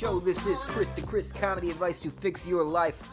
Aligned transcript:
This 0.00 0.46
is 0.46 0.64
Chris 0.64 0.94
to 0.94 1.02
Chris 1.02 1.30
Comedy 1.30 1.70
Advice 1.70 2.00
to 2.00 2.10
Fix 2.10 2.46
Your 2.46 2.64
Life. 2.64 3.06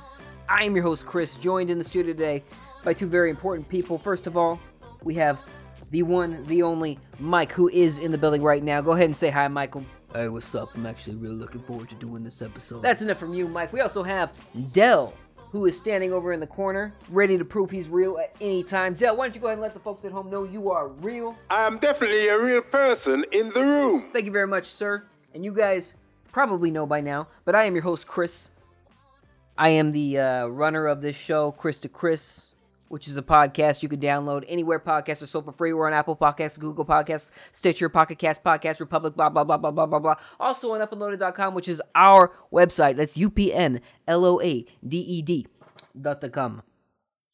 I 0.47 0.63
am 0.63 0.73
your 0.73 0.83
host, 0.83 1.05
Chris, 1.05 1.35
joined 1.35 1.69
in 1.69 1.77
the 1.77 1.83
studio 1.83 2.13
today 2.13 2.45
by 2.85 2.93
two 2.93 3.07
very 3.07 3.29
important 3.29 3.67
people. 3.67 3.97
First 3.97 4.25
of 4.25 4.37
all, 4.37 4.57
we 5.03 5.13
have 5.15 5.43
the 5.91 6.03
one, 6.03 6.45
the 6.45 6.63
only 6.63 6.97
Mike, 7.19 7.51
who 7.51 7.67
is 7.67 7.99
in 7.99 8.11
the 8.13 8.17
building 8.17 8.41
right 8.41 8.63
now. 8.63 8.79
Go 8.79 8.93
ahead 8.93 9.03
and 9.03 9.17
say 9.17 9.29
hi, 9.29 9.49
Michael. 9.49 9.83
Hey, 10.13 10.29
what's 10.29 10.55
up? 10.55 10.69
I'm 10.75 10.85
actually 10.85 11.17
really 11.17 11.35
looking 11.35 11.61
forward 11.61 11.89
to 11.89 11.95
doing 11.95 12.23
this 12.23 12.41
episode. 12.41 12.83
That's 12.83 13.01
enough 13.01 13.17
from 13.17 13.33
you, 13.33 13.49
Mike. 13.49 13.73
We 13.73 13.81
also 13.81 14.01
have 14.01 14.31
Dell, 14.71 15.13
who 15.35 15.65
is 15.65 15.77
standing 15.77 16.13
over 16.13 16.31
in 16.31 16.39
the 16.39 16.47
corner, 16.47 16.93
ready 17.09 17.37
to 17.37 17.43
prove 17.43 17.69
he's 17.69 17.89
real 17.89 18.17
at 18.17 18.33
any 18.39 18.63
time. 18.63 18.93
Dell, 18.93 19.17
why 19.17 19.25
don't 19.25 19.35
you 19.35 19.41
go 19.41 19.47
ahead 19.47 19.57
and 19.57 19.61
let 19.61 19.73
the 19.73 19.81
folks 19.81 20.05
at 20.05 20.13
home 20.13 20.29
know 20.29 20.45
you 20.45 20.71
are 20.71 20.87
real? 20.87 21.37
I 21.49 21.67
am 21.67 21.79
definitely 21.79 22.29
a 22.29 22.41
real 22.41 22.61
person 22.61 23.25
in 23.33 23.49
the 23.49 23.59
room. 23.59 24.09
Thank 24.13 24.23
you 24.23 24.31
very 24.31 24.47
much, 24.47 24.67
sir. 24.67 25.03
And 25.33 25.43
you 25.43 25.51
guys 25.51 25.95
probably 26.31 26.71
know 26.71 26.85
by 26.85 27.01
now, 27.01 27.27
but 27.45 27.55
I 27.55 27.65
am 27.65 27.73
your 27.73 27.83
host, 27.83 28.07
Chris. 28.07 28.51
I 29.57 29.69
am 29.69 29.91
the 29.91 30.19
uh, 30.19 30.45
runner 30.47 30.85
of 30.85 31.01
this 31.01 31.15
show, 31.15 31.51
Chris 31.51 31.79
to 31.79 31.89
Chris, 31.89 32.53
which 32.89 33.07
is 33.07 33.17
a 33.17 33.21
podcast 33.21 33.81
you 33.81 33.89
can 33.89 33.99
download 33.99 34.43
anywhere 34.47 34.79
podcasts 34.79 35.23
are 35.23 35.27
sold 35.27 35.45
for 35.45 35.51
free. 35.51 35.73
We're 35.73 35.87
on 35.87 35.93
Apple 35.93 36.15
Podcasts, 36.15 36.59
Google 36.59 36.85
Podcasts, 36.85 37.31
Stitcher, 37.51 37.89
Pocket 37.89 38.19
Cast, 38.19 38.43
Podcast 38.43 38.79
Republic, 38.79 39.15
blah, 39.15 39.29
blah, 39.29 39.43
blah, 39.43 39.57
blah, 39.57 39.71
blah, 39.71 39.87
blah, 39.87 39.99
blah. 39.99 40.15
Also 40.39 40.73
on 40.73 40.87
upnloaded.com, 40.87 41.55
which 41.55 41.67
is 41.67 41.81
our 41.95 42.31
website. 42.53 42.95
That's 42.97 43.17
U-P-N-L-O-A-D-E-D 43.17 43.87
dot 45.99 46.31
com. 46.31 46.61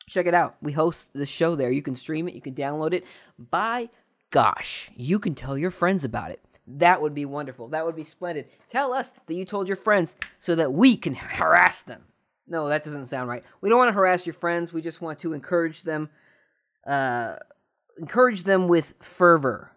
Check 0.07 0.25
it 0.25 0.33
out. 0.33 0.55
We 0.61 0.71
host 0.73 1.13
the 1.13 1.25
show 1.25 1.55
there. 1.55 1.71
You 1.71 1.81
can 1.81 1.95
stream 1.95 2.27
it. 2.27 2.35
You 2.35 2.41
can 2.41 2.55
download 2.55 2.93
it. 2.93 3.05
By 3.37 3.89
gosh, 4.31 4.91
you 4.95 5.19
can 5.19 5.35
tell 5.35 5.57
your 5.57 5.71
friends 5.71 6.03
about 6.03 6.31
it. 6.31 6.41
That 6.65 7.01
would 7.01 7.13
be 7.13 7.25
wonderful. 7.25 7.67
That 7.69 7.85
would 7.85 7.95
be 7.95 8.03
splendid. 8.03 8.47
Tell 8.69 8.93
us 8.93 9.13
that 9.27 9.33
you 9.33 9.45
told 9.45 9.67
your 9.67 9.77
friends 9.77 10.15
so 10.39 10.55
that 10.55 10.71
we 10.71 10.95
can 10.95 11.15
harass 11.15 11.83
them. 11.83 12.03
No, 12.47 12.67
that 12.69 12.83
doesn't 12.83 13.05
sound 13.05 13.29
right. 13.29 13.43
We 13.61 13.69
don't 13.69 13.77
want 13.77 13.89
to 13.89 13.93
harass 13.93 14.25
your 14.25 14.33
friends. 14.33 14.73
We 14.73 14.81
just 14.81 15.01
want 15.01 15.19
to 15.19 15.33
encourage 15.33 15.83
them, 15.83 16.09
uh, 16.85 17.35
encourage 17.97 18.43
them 18.43 18.67
with 18.67 18.95
fervor 18.99 19.71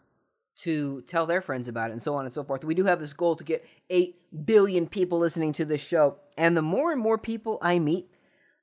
to 0.56 1.02
tell 1.02 1.26
their 1.26 1.40
friends 1.40 1.68
about 1.68 1.90
it 1.90 1.92
and 1.92 2.02
so 2.02 2.14
on 2.14 2.24
and 2.24 2.32
so 2.32 2.42
forth. 2.42 2.64
We 2.64 2.74
do 2.74 2.84
have 2.84 2.98
this 2.98 3.12
goal 3.12 3.36
to 3.36 3.44
get 3.44 3.66
8 3.90 4.46
billion 4.46 4.86
people 4.86 5.18
listening 5.18 5.52
to 5.54 5.64
this 5.64 5.80
show. 5.80 6.16
And 6.38 6.56
the 6.56 6.62
more 6.62 6.92
and 6.92 7.00
more 7.00 7.18
people 7.18 7.58
I 7.60 7.78
meet, 7.78 8.08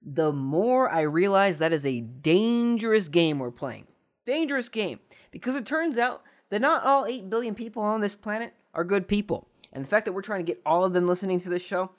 the 0.01 0.33
more 0.33 0.89
I 0.89 1.01
realize 1.01 1.59
that 1.59 1.71
is 1.71 1.85
a 1.85 2.01
dangerous 2.01 3.07
game 3.07 3.39
we're 3.39 3.51
playing. 3.51 3.87
Dangerous 4.25 4.69
game. 4.69 4.99
Because 5.31 5.55
it 5.55 5.65
turns 5.65 5.97
out 5.97 6.23
that 6.53 6.61
not 6.61 6.85
all 6.85 7.07
8 7.07 7.31
billion 7.31 7.55
people 7.55 7.81
on 7.81 8.01
this 8.01 8.13
planet 8.13 8.53
are 8.75 8.83
good 8.83 9.07
people. 9.07 9.47
And 9.71 9.83
the 9.83 9.89
fact 9.89 10.05
that 10.05 10.11
we're 10.11 10.21
trying 10.21 10.45
to 10.45 10.51
get 10.51 10.61
all 10.67 10.85
of 10.85 10.93
them 10.93 11.07
listening 11.07 11.39
to 11.39 11.49
this 11.49 11.65
show 11.65 11.89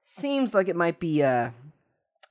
seems 0.00 0.54
like 0.54 0.68
it 0.68 0.76
might 0.76 1.00
be 1.00 1.20
uh 1.20 1.50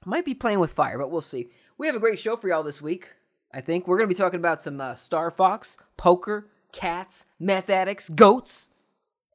might 0.06 0.24
be 0.24 0.34
playing 0.34 0.62
with 0.62 0.72
fire, 0.72 0.98
but 0.98 1.12
we'll 1.12 1.20
see. 1.20 1.50
We 1.78 1.88
have 1.88 1.96
a 1.98 2.00
great 2.00 2.20
show 2.20 2.38
for 2.38 2.48
y'all 2.48 2.64
this 2.64 2.82
week. 2.82 3.10
I 3.54 3.60
think 3.60 3.86
we're 3.86 3.98
going 3.98 4.08
to 4.08 4.16
be 4.16 4.18
talking 4.18 4.40
about 4.40 4.62
some 4.62 4.80
uh, 4.80 4.96
Star 4.96 5.30
Fox, 5.30 5.78
poker, 5.98 6.48
cats, 6.72 7.28
meth 7.38 7.70
addicts, 7.70 8.08
goats, 8.08 8.70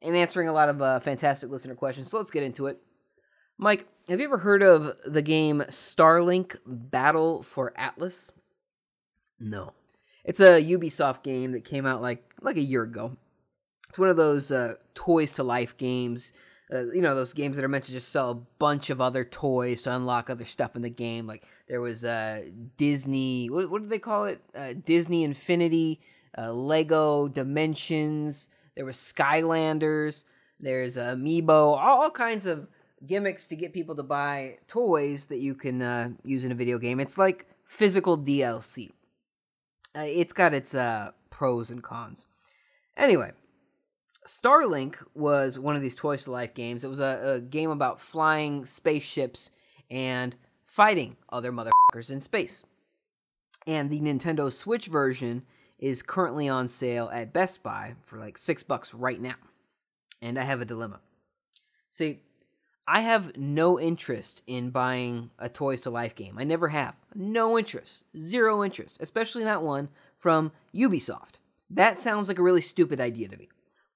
and 0.01 0.15
answering 0.15 0.47
a 0.47 0.53
lot 0.53 0.69
of 0.69 0.81
uh, 0.81 0.99
fantastic 0.99 1.51
listener 1.51 1.75
questions. 1.75 2.09
So 2.09 2.17
let's 2.17 2.31
get 2.31 2.43
into 2.43 2.65
it. 2.65 2.79
Mike, 3.59 3.87
have 4.07 4.19
you 4.19 4.25
ever 4.25 4.39
heard 4.39 4.63
of 4.63 4.95
the 5.05 5.21
game 5.21 5.63
Starlink 5.69 6.55
Battle 6.65 7.43
for 7.43 7.73
Atlas? 7.75 8.31
no. 9.39 9.73
It's 10.29 10.39
a 10.39 10.63
Ubisoft 10.63 11.23
game 11.23 11.53
that 11.53 11.65
came 11.65 11.87
out 11.87 12.03
like 12.03 12.23
like 12.39 12.55
a 12.55 12.61
year 12.61 12.83
ago. 12.83 13.17
It's 13.89 13.97
one 13.97 14.09
of 14.09 14.15
those 14.15 14.51
uh, 14.51 14.75
toys 14.93 15.33
to 15.33 15.43
life 15.43 15.75
games. 15.75 16.33
Uh, 16.71 16.85
you 16.93 17.01
know 17.01 17.15
those 17.15 17.33
games 17.33 17.55
that 17.55 17.65
are 17.65 17.67
meant 17.67 17.85
to 17.85 17.91
just 17.91 18.09
sell 18.09 18.29
a 18.29 18.35
bunch 18.35 18.91
of 18.91 19.01
other 19.01 19.23
toys 19.23 19.81
to 19.81 19.95
unlock 19.95 20.29
other 20.29 20.45
stuff 20.45 20.75
in 20.75 20.83
the 20.83 20.89
game. 20.91 21.25
Like 21.25 21.47
there 21.67 21.81
was 21.81 22.05
uh, 22.05 22.43
Disney. 22.77 23.49
What, 23.49 23.71
what 23.71 23.81
do 23.81 23.87
they 23.87 23.97
call 23.97 24.25
it? 24.25 24.39
Uh, 24.53 24.73
Disney 24.85 25.23
Infinity, 25.23 25.99
uh, 26.37 26.53
Lego 26.53 27.27
Dimensions. 27.27 28.51
There 28.75 28.85
was 28.85 28.97
Skylanders. 28.97 30.25
There's 30.59 30.95
Amiibo. 30.95 31.49
All, 31.49 32.03
all 32.03 32.11
kinds 32.11 32.45
of 32.45 32.67
gimmicks 33.03 33.47
to 33.47 33.55
get 33.55 33.73
people 33.73 33.95
to 33.95 34.03
buy 34.03 34.59
toys 34.67 35.25
that 35.25 35.39
you 35.39 35.55
can 35.55 35.81
uh, 35.81 36.09
use 36.23 36.45
in 36.45 36.51
a 36.51 36.55
video 36.55 36.77
game. 36.77 36.99
It's 36.99 37.17
like 37.17 37.47
physical 37.65 38.15
DLC. 38.15 38.91
Uh, 39.95 40.03
it's 40.05 40.33
got 40.33 40.53
its 40.53 40.75
uh, 40.75 41.11
pros 41.29 41.71
and 41.71 41.83
cons. 41.83 42.25
Anyway, 42.95 43.31
Starlink 44.27 44.95
was 45.15 45.57
one 45.57 45.75
of 45.75 45.81
these 45.81 45.95
Toys 45.95 46.23
to 46.25 46.31
Life 46.31 46.53
games. 46.53 46.83
It 46.83 46.89
was 46.89 46.99
a, 46.99 47.37
a 47.37 47.41
game 47.41 47.71
about 47.71 48.01
flying 48.01 48.65
spaceships 48.65 49.51
and 49.89 50.35
fighting 50.65 51.17
other 51.31 51.51
motherfuckers 51.51 52.11
in 52.11 52.21
space. 52.21 52.63
And 53.65 53.89
the 53.89 53.99
Nintendo 53.99 54.51
Switch 54.51 54.87
version 54.87 55.43
is 55.79 56.01
currently 56.01 56.47
on 56.49 56.67
sale 56.67 57.09
at 57.13 57.33
Best 57.33 57.63
Buy 57.63 57.95
for 58.03 58.19
like 58.19 58.37
six 58.37 58.63
bucks 58.63 58.93
right 58.93 59.19
now. 59.19 59.35
And 60.21 60.37
I 60.37 60.43
have 60.43 60.61
a 60.61 60.65
dilemma. 60.65 60.99
See, 61.89 62.19
I 62.91 63.01
have 63.01 63.37
no 63.37 63.79
interest 63.79 64.41
in 64.47 64.71
buying 64.71 65.29
a 65.37 65.47
Toys 65.47 65.81
to 65.81 65.91
Life 65.91 66.15
game. 66.15 66.39
I 66.39 66.43
never 66.43 66.69
have. 66.69 66.95
No 67.13 67.55
interest. 67.55 68.03
Zero 68.17 68.63
interest. 68.63 68.97
Especially 68.99 69.43
not 69.43 69.61
one 69.61 69.89
from 70.15 70.51
Ubisoft. 70.73 71.37
That 71.69 71.99
sounds 71.99 72.27
like 72.27 72.39
a 72.39 72.43
really 72.43 72.61
stupid 72.61 72.99
idea 72.99 73.27
to 73.27 73.37
me. 73.37 73.47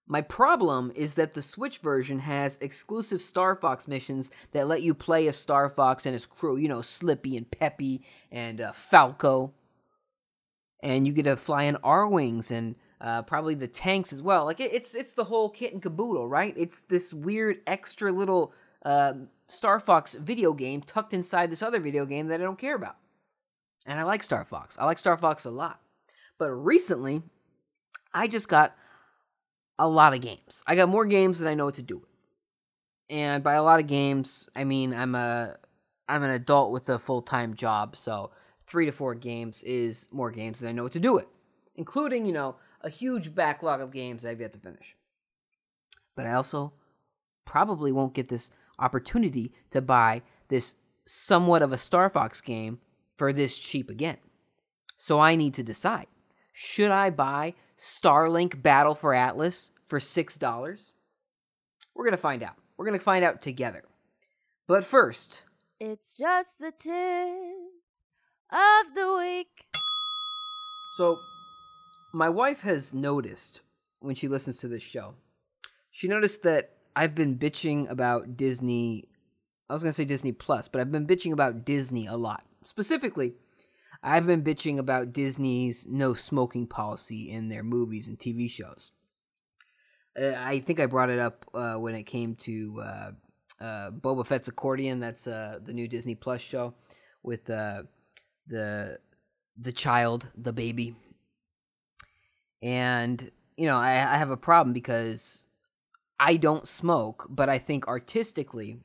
My 0.06 0.22
problem 0.22 0.92
is 0.94 1.16
that 1.16 1.34
the 1.34 1.42
Switch 1.42 1.80
version 1.80 2.20
has 2.20 2.60
exclusive 2.60 3.20
Star 3.20 3.56
Fox 3.56 3.88
missions 3.88 4.30
that 4.52 4.68
let 4.68 4.84
you 4.84 4.94
play 4.94 5.28
as 5.28 5.38
Star 5.38 5.70
Fox 5.70 6.06
and 6.06 6.14
his 6.14 6.28
crew, 6.28 6.58
you 6.58 6.68
know, 6.68 6.84
Slippy 6.84 7.36
and 7.36 7.50
Peppy 7.50 8.06
and 8.32 8.62
uh, 8.62 8.74
Falco. 8.74 9.54
And 10.84 11.08
you 11.08 11.14
get 11.14 11.24
to 11.24 11.36
fly 11.36 11.64
in 11.64 11.78
Arwings 11.78 12.52
and 12.52 12.76
uh, 13.02 13.24
probably 13.24 13.56
the 13.56 13.68
tanks 13.68 14.14
as 14.14 14.22
well. 14.22 14.46
Like, 14.46 14.60
it, 14.60 14.72
it's, 14.72 14.94
it's 14.94 15.16
the 15.16 15.24
whole 15.24 15.50
kit 15.50 15.74
and 15.74 15.82
caboodle, 15.82 16.30
right? 16.30 16.54
It's 16.56 16.84
this 16.90 17.12
weird 17.12 17.62
extra 17.66 18.12
little 18.12 18.54
uh, 18.84 19.14
Star 19.48 19.80
Fox 19.80 20.16
video 20.16 20.54
game 20.54 20.82
tucked 20.82 21.14
inside 21.14 21.52
this 21.52 21.62
other 21.62 21.80
video 21.80 22.06
game 22.06 22.28
that 22.28 22.40
I 22.40 22.44
don't 22.44 22.60
care 22.60 22.76
about. 22.76 22.98
And 23.86 24.00
I 24.00 24.04
like 24.04 24.24
Star 24.24 24.46
Fox. 24.46 24.78
I 24.80 24.86
like 24.86 24.98
Star 24.98 25.18
Fox 25.18 25.46
a 25.46 25.52
lot. 25.52 25.80
But 26.38 26.52
recently, 26.52 27.22
I 28.14 28.28
just 28.28 28.48
got 28.48 28.76
a 29.78 29.88
lot 29.88 30.14
of 30.14 30.22
games. 30.22 30.64
I 30.68 30.76
got 30.76 30.90
more 30.90 31.06
games 31.06 31.40
than 31.40 31.48
I 31.48 31.54
know 31.54 31.66
what 31.66 31.76
to 31.76 31.82
do 31.82 31.98
with. 31.98 32.10
And 33.10 33.44
by 33.44 33.54
a 33.54 33.64
lot 33.64 33.80
of 33.80 33.88
games, 33.88 34.50
I 34.56 34.64
mean 34.64 34.94
I'm 34.94 35.16
a 35.16 35.56
I'm 36.08 36.24
an 36.24 36.32
adult 36.32 36.72
with 36.72 36.90
a 36.90 37.00
full-time 37.00 37.54
job, 37.54 37.96
so 37.96 38.32
3 38.68 38.88
to 38.88 38.92
4 38.92 39.16
games 39.16 39.64
is 39.64 40.10
more 40.12 40.32
games 40.32 40.60
than 40.60 40.70
I 40.70 40.72
know 40.74 40.84
what 40.84 40.92
to 40.94 41.00
do 41.00 41.14
with, 41.14 41.28
including, 41.76 42.26
you 42.26 42.34
know, 42.34 42.56
a 42.82 42.90
huge 42.90 43.34
backlog 43.34 43.80
of 43.80 43.92
games 43.92 44.26
I've 44.26 44.42
yet 44.42 44.52
to 44.54 44.60
finish. 44.60 44.98
But 46.16 46.26
I 46.26 46.34
also 46.34 46.74
probably 47.46 47.92
won't 47.92 48.14
get 48.14 48.28
this 48.28 48.52
opportunity 48.80 49.52
to 49.72 49.82
buy 49.82 50.22
this 50.50 50.76
somewhat 51.06 51.62
of 51.62 51.72
a 51.72 51.78
Star 51.78 52.10
Fox 52.10 52.42
game 52.42 52.80
for 53.14 53.32
this 53.34 53.58
cheap 53.58 53.90
again. 53.90 54.18
So 54.98 55.20
I 55.20 55.36
need 55.36 55.54
to 55.56 55.64
decide 55.64 56.08
should 56.54 56.92
I 56.92 57.10
buy 57.10 57.56
Starlink 57.78 58.62
Battle 58.62 58.94
for 58.96 59.14
Atlas 59.14 59.72
for 59.86 60.00
$6? 60.00 60.92
We're 61.96 62.04
going 62.06 62.12
to 62.12 62.18
find 62.18 62.44
out. 62.44 62.56
We're 62.78 62.86
going 62.86 62.98
to 62.98 63.04
find 63.04 63.26
out 63.26 63.42
together. 63.42 63.84
But 64.68 64.86
first, 64.86 65.44
It's 65.80 66.16
just 66.16 66.60
the 66.60 66.72
tip 66.72 66.94
of 68.52 68.96
the 68.96 69.14
week. 69.20 69.66
so 70.96 71.18
my 72.14 72.30
wife 72.30 72.62
has 72.62 72.94
noticed 72.94 73.62
when 74.00 74.14
she 74.16 74.28
listens 74.28 74.60
to 74.60 74.68
this 74.68 74.84
show, 74.84 75.16
she 75.92 76.08
noticed 76.08 76.44
that 76.44 76.73
I've 76.96 77.16
been 77.16 77.38
bitching 77.38 77.90
about 77.90 78.38
Disney. 78.38 79.06
I 79.70 79.74
was 79.74 79.84
going 79.84 79.92
to 79.92 79.96
say 79.96 80.06
Disney 80.06 80.32
Plus, 80.32 80.68
but 80.68 80.82
I've 80.82 80.92
been 80.92 81.08
bitching 81.08 81.34
about 81.34 81.66
Disney 81.66 82.06
a 82.06 82.16
lot. 82.16 82.44
Specifically, 82.64 83.34
I've 84.04 84.28
been 84.28 84.44
bitching 84.44 84.78
about 84.78 85.14
Disney's 85.14 85.88
no 85.90 86.14
smoking 86.14 86.68
policy 86.68 87.30
in 87.30 87.50
their 87.50 87.64
movies 87.64 88.08
and 88.08 88.20
TV 88.20 88.50
shows. 88.50 88.92
Uh, 90.20 90.34
I 90.38 90.60
think 90.60 90.80
I 90.80 90.86
brought 90.86 91.10
it 91.10 91.20
up 91.20 91.46
uh, 91.54 91.76
when 91.76 91.96
it 91.96 92.04
came 92.04 92.36
to 92.36 92.82
uh, 92.84 93.12
uh, 93.62 93.92
Boba 93.92 94.28
Fett's 94.28 94.48
accordion. 94.48 95.00
That's 95.00 95.26
uh, 95.26 95.60
the 95.64 95.74
new 95.74 95.88
Disney 95.88 96.16
Plus 96.16 96.42
show 96.42 96.76
with 97.24 97.46
the 97.46 97.88
the 98.48 99.72
child, 99.72 100.30
the 100.36 100.54
baby, 100.54 100.96
and 102.62 103.32
you 103.56 103.66
know 103.66 103.78
I, 103.78 103.92
I 103.92 104.18
have 104.18 104.32
a 104.32 104.38
problem 104.38 104.74
because 104.74 105.46
I 106.26 106.38
don't 106.38 106.66
smoke, 106.66 107.28
but 107.30 107.50
I 107.50 107.58
think 107.58 107.86
artistically 107.86 108.80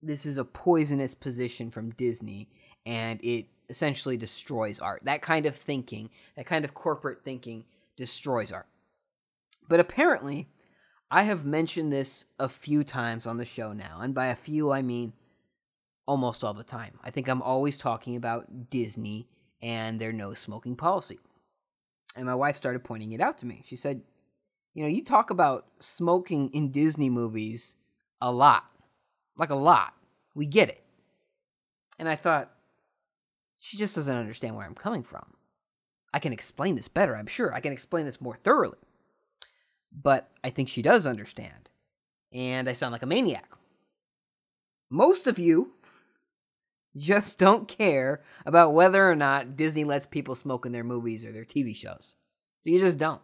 this 0.00 0.24
is 0.24 0.38
a 0.38 0.44
poisonous 0.44 1.14
position 1.14 1.70
from 1.70 1.90
Disney, 1.90 2.48
and 2.86 3.20
it 3.22 3.48
essentially 3.68 4.16
destroys 4.16 4.80
art. 4.80 5.02
That 5.04 5.20
kind 5.20 5.44
of 5.44 5.54
thinking, 5.54 6.08
that 6.34 6.46
kind 6.46 6.64
of 6.64 6.72
corporate 6.72 7.22
thinking, 7.22 7.66
destroys 7.98 8.50
art. 8.50 8.68
But 9.68 9.80
apparently, 9.80 10.48
I 11.10 11.24
have 11.24 11.44
mentioned 11.44 11.92
this 11.92 12.24
a 12.38 12.48
few 12.48 12.84
times 12.84 13.26
on 13.26 13.36
the 13.36 13.44
show 13.44 13.74
now, 13.74 13.98
and 14.00 14.14
by 14.14 14.28
a 14.28 14.34
few, 14.34 14.72
I 14.72 14.80
mean 14.80 15.12
almost 16.06 16.42
all 16.42 16.54
the 16.54 16.64
time. 16.64 16.98
I 17.04 17.10
think 17.10 17.28
I'm 17.28 17.42
always 17.42 17.76
talking 17.76 18.16
about 18.16 18.70
Disney 18.70 19.28
and 19.60 20.00
their 20.00 20.14
no 20.14 20.32
smoking 20.32 20.74
policy. 20.74 21.18
And 22.16 22.24
my 22.24 22.34
wife 22.34 22.56
started 22.56 22.82
pointing 22.82 23.12
it 23.12 23.20
out 23.20 23.36
to 23.38 23.46
me. 23.46 23.62
She 23.66 23.76
said, 23.76 24.00
You 24.78 24.84
know, 24.84 24.90
you 24.90 25.02
talk 25.02 25.30
about 25.30 25.66
smoking 25.80 26.50
in 26.50 26.70
Disney 26.70 27.10
movies 27.10 27.74
a 28.20 28.30
lot, 28.30 28.64
like 29.36 29.50
a 29.50 29.56
lot. 29.56 29.92
We 30.36 30.46
get 30.46 30.68
it. 30.68 30.84
And 31.98 32.08
I 32.08 32.14
thought, 32.14 32.52
she 33.58 33.76
just 33.76 33.96
doesn't 33.96 34.16
understand 34.16 34.54
where 34.54 34.64
I'm 34.64 34.76
coming 34.76 35.02
from. 35.02 35.34
I 36.14 36.20
can 36.20 36.32
explain 36.32 36.76
this 36.76 36.86
better, 36.86 37.16
I'm 37.16 37.26
sure. 37.26 37.52
I 37.52 37.58
can 37.58 37.72
explain 37.72 38.04
this 38.04 38.20
more 38.20 38.36
thoroughly. 38.36 38.78
But 39.90 40.30
I 40.44 40.50
think 40.50 40.68
she 40.68 40.80
does 40.80 41.06
understand. 41.06 41.70
And 42.32 42.68
I 42.68 42.72
sound 42.72 42.92
like 42.92 43.02
a 43.02 43.06
maniac. 43.06 43.50
Most 44.88 45.26
of 45.26 45.40
you 45.40 45.72
just 46.96 47.36
don't 47.40 47.66
care 47.66 48.22
about 48.46 48.74
whether 48.74 49.10
or 49.10 49.16
not 49.16 49.56
Disney 49.56 49.82
lets 49.82 50.06
people 50.06 50.36
smoke 50.36 50.64
in 50.66 50.70
their 50.70 50.84
movies 50.84 51.24
or 51.24 51.32
their 51.32 51.44
TV 51.44 51.74
shows. 51.74 52.14
You 52.62 52.78
just 52.78 52.98
don't. 52.98 53.22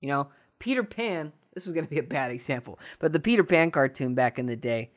You 0.00 0.08
know, 0.08 0.28
Peter 0.62 0.84
Pan, 0.84 1.32
this 1.54 1.66
is 1.66 1.72
going 1.72 1.84
to 1.84 1.90
be 1.90 1.98
a 1.98 2.04
bad 2.04 2.30
example, 2.30 2.78
but 3.00 3.12
the 3.12 3.18
Peter 3.18 3.42
Pan 3.42 3.72
cartoon 3.72 4.14
back 4.14 4.38
in 4.38 4.46
the 4.46 4.54
day, 4.54 4.92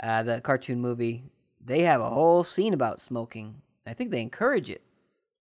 uh, 0.00 0.22
the 0.22 0.40
cartoon 0.40 0.80
movie, 0.80 1.24
they 1.60 1.82
have 1.82 2.00
a 2.00 2.08
whole 2.08 2.44
scene 2.44 2.72
about 2.72 3.00
smoking. 3.00 3.60
I 3.84 3.94
think 3.94 4.12
they 4.12 4.22
encourage 4.22 4.70
it. 4.70 4.80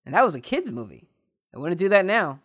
And 0.04 0.16
that 0.16 0.26
was 0.26 0.34
a 0.34 0.42
kid's 0.42 0.72
movie. 0.72 1.08
I 1.54 1.60
wouldn't 1.60 1.78
do 1.78 1.90
that 1.90 2.06
now. 2.06 2.40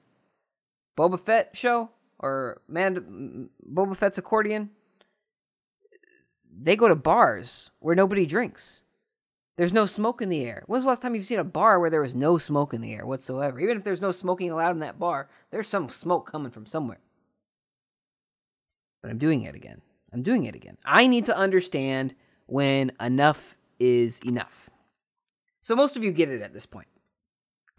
Boba 0.94 1.18
Fett 1.18 1.56
show 1.56 1.88
or 2.18 2.60
Man 2.68 3.48
Boba 3.66 3.96
Fett's 3.96 4.18
accordion. 4.18 4.68
They 6.54 6.76
go 6.76 6.86
to 6.86 6.96
bars 6.96 7.70
where 7.78 7.96
nobody 7.96 8.26
drinks. 8.26 8.84
There's 9.56 9.72
no 9.72 9.86
smoke 9.86 10.20
in 10.20 10.28
the 10.28 10.44
air. 10.44 10.64
When's 10.66 10.84
the 10.84 10.90
last 10.90 11.00
time 11.00 11.14
you've 11.14 11.24
seen 11.24 11.38
a 11.38 11.44
bar 11.44 11.80
where 11.80 11.88
there 11.88 12.02
was 12.02 12.14
no 12.14 12.36
smoke 12.36 12.74
in 12.74 12.82
the 12.82 12.92
air 12.92 13.06
whatsoever? 13.06 13.58
Even 13.58 13.78
if 13.78 13.84
there's 13.84 14.02
no 14.02 14.12
smoking 14.12 14.50
allowed 14.50 14.72
in 14.72 14.80
that 14.80 14.98
bar, 14.98 15.30
there's 15.50 15.66
some 15.66 15.88
smoke 15.88 16.30
coming 16.30 16.50
from 16.50 16.66
somewhere. 16.66 17.00
But 19.02 19.10
I'm 19.10 19.18
doing 19.18 19.42
it 19.42 19.54
again. 19.54 19.82
I'm 20.12 20.22
doing 20.22 20.44
it 20.44 20.54
again. 20.54 20.78
I 20.84 21.06
need 21.06 21.26
to 21.26 21.36
understand 21.36 22.14
when 22.46 22.92
enough 23.00 23.56
is 23.78 24.20
enough. 24.20 24.70
So 25.62 25.74
most 25.74 25.96
of 25.96 26.04
you 26.04 26.12
get 26.12 26.28
it 26.28 26.42
at 26.42 26.52
this 26.52 26.66
point. 26.66 26.88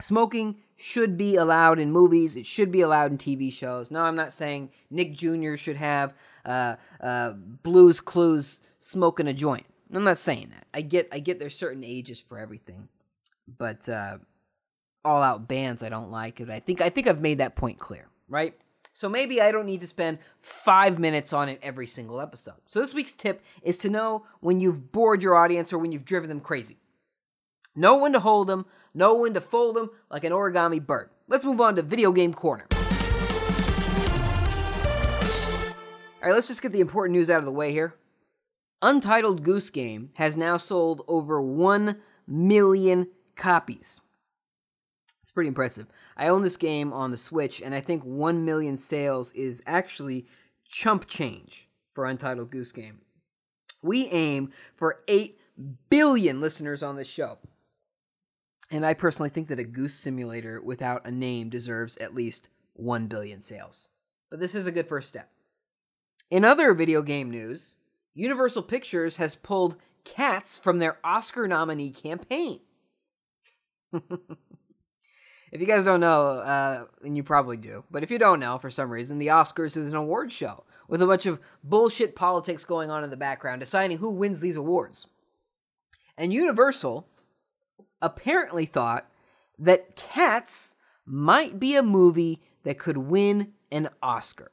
Smoking 0.02 0.58
should 0.76 1.16
be 1.16 1.36
allowed 1.36 1.80
in 1.80 1.92
movies. 1.92 2.36
It 2.36 2.46
should 2.46 2.72
be 2.72 2.82
allowed 2.82 3.12
in 3.12 3.18
TV 3.18 3.52
shows. 3.54 3.92
No, 3.92 4.02
I'm 4.02 4.16
not 4.16 4.34
saying 4.34 4.72
Nick 4.90 5.14
Jr. 5.14 5.56
should 5.56 5.78
have 5.78 6.14
uh, 6.46 6.76
uh, 7.00 7.34
Blues 7.34 8.02
Clues 8.02 8.62
smoking 8.80 9.28
a 9.28 9.34
joint. 9.34 9.66
I'm 9.94 10.04
not 10.04 10.18
saying 10.18 10.50
that. 10.50 10.66
I 10.74 10.82
get 10.82 11.08
I 11.12 11.20
get 11.20 11.40
there's 11.40 11.56
certain 11.56 11.84
ages 11.84 12.20
for 12.20 12.40
everything, 12.40 12.90
but 13.58 13.88
uh, 13.88 14.18
all 15.06 15.22
out 15.22 15.48
bans 15.48 15.84
I 15.84 15.90
don't 15.90 16.12
like. 16.12 16.40
It. 16.40 16.50
I 16.50 16.60
think 16.60 16.82
I 16.82 16.90
think 16.90 17.08
I've 17.08 17.22
made 17.22 17.38
that 17.38 17.56
point 17.56 17.80
clear, 17.80 18.08
right? 18.28 18.56
So 18.94 19.10
maybe 19.10 19.42
I 19.42 19.52
don't 19.52 19.66
need 19.66 19.82
to 19.82 19.88
spend 19.88 20.20
five 20.40 21.00
minutes 21.00 21.34
on 21.34 21.50
it 21.50 21.60
every 21.64 21.88
single 21.88 22.22
episode. 22.22 22.62
So 22.68 22.80
this 22.80 22.94
week's 22.94 23.16
tip 23.16 23.42
is 23.64 23.80
to 23.80 23.90
know 23.90 24.28
when 24.40 24.60
you've 24.60 24.92
bored 24.92 25.24
your 25.24 25.36
audience 25.36 25.74
or 25.74 25.80
when 25.80 25.92
you've 25.92 26.06
driven 26.06 26.30
them 26.30 26.40
crazy. 26.40 26.78
Know 27.76 27.98
when 27.98 28.14
to 28.14 28.20
hold 28.20 28.48
them, 28.48 28.68
know 28.94 29.18
when 29.18 29.34
to 29.34 29.42
fold 29.42 29.76
them 29.76 29.90
like 30.12 30.24
an 30.24 30.32
origami 30.32 30.80
bird. 30.86 31.10
Let's 31.28 31.44
move 31.44 31.60
on 31.60 31.76
to 31.76 31.82
video 31.82 32.12
game 32.12 32.36
corner. 32.36 32.68
All 36.22 36.30
right, 36.30 36.36
let's 36.36 36.48
just 36.48 36.62
get 36.62 36.72
the 36.72 36.80
important 36.80 37.18
news 37.18 37.32
out 37.32 37.40
of 37.40 37.46
the 37.46 37.52
way 37.52 37.72
here. 37.72 37.96
Untitled 38.84 39.44
Goose 39.44 39.72
Game 39.72 40.12
has 40.18 40.38
now 40.38 40.58
sold 40.58 41.02
over 41.08 41.42
1 41.42 41.98
million 42.28 43.08
copies. 43.36 44.02
Pretty 45.34 45.48
impressive. 45.48 45.88
I 46.16 46.28
own 46.28 46.44
this 46.44 46.58
game 46.58 46.94
on 46.94 47.12
the 47.12 47.18
Switch, 47.18 47.62
and 47.62 47.74
I 47.74 47.82
think 47.82 48.04
1 48.04 48.46
million 48.46 48.78
sales 48.78 49.32
is 49.34 49.64
actually 49.66 50.28
chump 50.68 51.08
change 51.08 51.70
for 51.92 52.06
Untitled 52.06 52.52
Goose 52.52 52.72
Game. 52.72 53.02
We 53.82 54.08
aim 54.10 54.52
for 54.76 55.02
8 55.08 55.40
billion 55.90 56.40
listeners 56.40 56.84
on 56.84 56.96
this 56.96 57.10
show. 57.10 57.40
And 58.72 58.86
I 58.86 58.94
personally 58.94 59.30
think 59.30 59.50
that 59.50 59.60
a 59.60 59.64
goose 59.64 59.94
simulator 59.94 60.62
without 60.62 61.06
a 61.06 61.12
name 61.12 61.50
deserves 61.50 61.98
at 61.98 62.16
least 62.16 62.50
1 62.74 63.08
billion 63.08 63.42
sales. 63.42 63.90
But 64.30 64.40
this 64.40 64.56
is 64.56 64.66
a 64.66 64.72
good 64.72 64.88
first 64.88 65.10
step. 65.10 65.30
In 66.32 66.44
other 66.44 66.74
video 66.74 67.02
game 67.02 67.30
news, 67.30 67.76
Universal 68.16 68.64
Pictures 68.64 69.18
has 69.18 69.36
pulled 69.36 69.76
cats 70.04 70.58
from 70.58 70.80
their 70.80 70.98
Oscar 71.04 71.48
nominee 71.48 71.92
campaign. 71.92 72.60
if 75.54 75.62
you 75.62 75.68
guys 75.68 75.86
don't 75.86 76.00
know, 76.00 76.30
uh, 76.40 76.86
and 77.06 77.16
you 77.16 77.22
probably 77.22 77.58
do, 77.58 77.84
but 77.92 78.02
if 78.02 78.10
you 78.10 78.18
don't 78.18 78.40
know 78.40 78.58
for 78.58 78.72
some 78.72 78.90
reason, 78.90 79.20
the 79.20 79.28
Oscars 79.28 79.78
is 79.78 79.92
an 79.92 79.96
award 79.96 80.34
show 80.34 80.64
with 80.88 81.00
a 81.00 81.06
bunch 81.06 81.28
of 81.28 81.40
bullshit 81.64 82.16
politics 82.16 82.66
going 82.66 82.90
on 82.90 83.04
in 83.04 83.12
the 83.12 83.16
background, 83.16 83.60
deciding 83.60 84.00
who 84.00 84.10
wins 84.10 84.42
these 84.42 84.56
awards. 84.56 85.06
And 86.18 86.34
Universal 86.34 87.08
apparently 88.02 88.66
thought 88.66 89.08
that 89.60 89.96
Cats 89.96 90.74
might 91.06 91.60
be 91.60 91.76
a 91.76 91.84
movie 91.84 92.42
that 92.64 92.80
could 92.80 92.98
win 92.98 93.54
an 93.72 93.90
Oscar. 94.02 94.50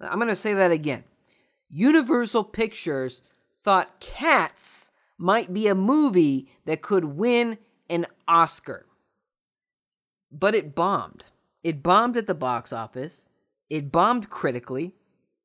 I'm 0.00 0.18
going 0.18 0.28
to 0.28 0.36
say 0.36 0.54
that 0.54 0.70
again. 0.70 1.02
Universal 1.68 2.44
Pictures 2.44 3.22
thought 3.64 3.98
Cats 3.98 4.92
might 5.18 5.52
be 5.52 5.66
a 5.66 5.74
movie 5.74 6.48
that 6.66 6.82
could 6.82 7.04
win 7.04 7.58
an 7.88 8.06
Oscar. 8.28 8.86
But 10.32 10.54
it 10.54 10.74
bombed. 10.74 11.24
It 11.62 11.82
bombed 11.82 12.16
at 12.16 12.26
the 12.26 12.34
box 12.34 12.72
office. 12.72 13.28
It 13.68 13.92
bombed 13.92 14.30
critically. 14.30 14.94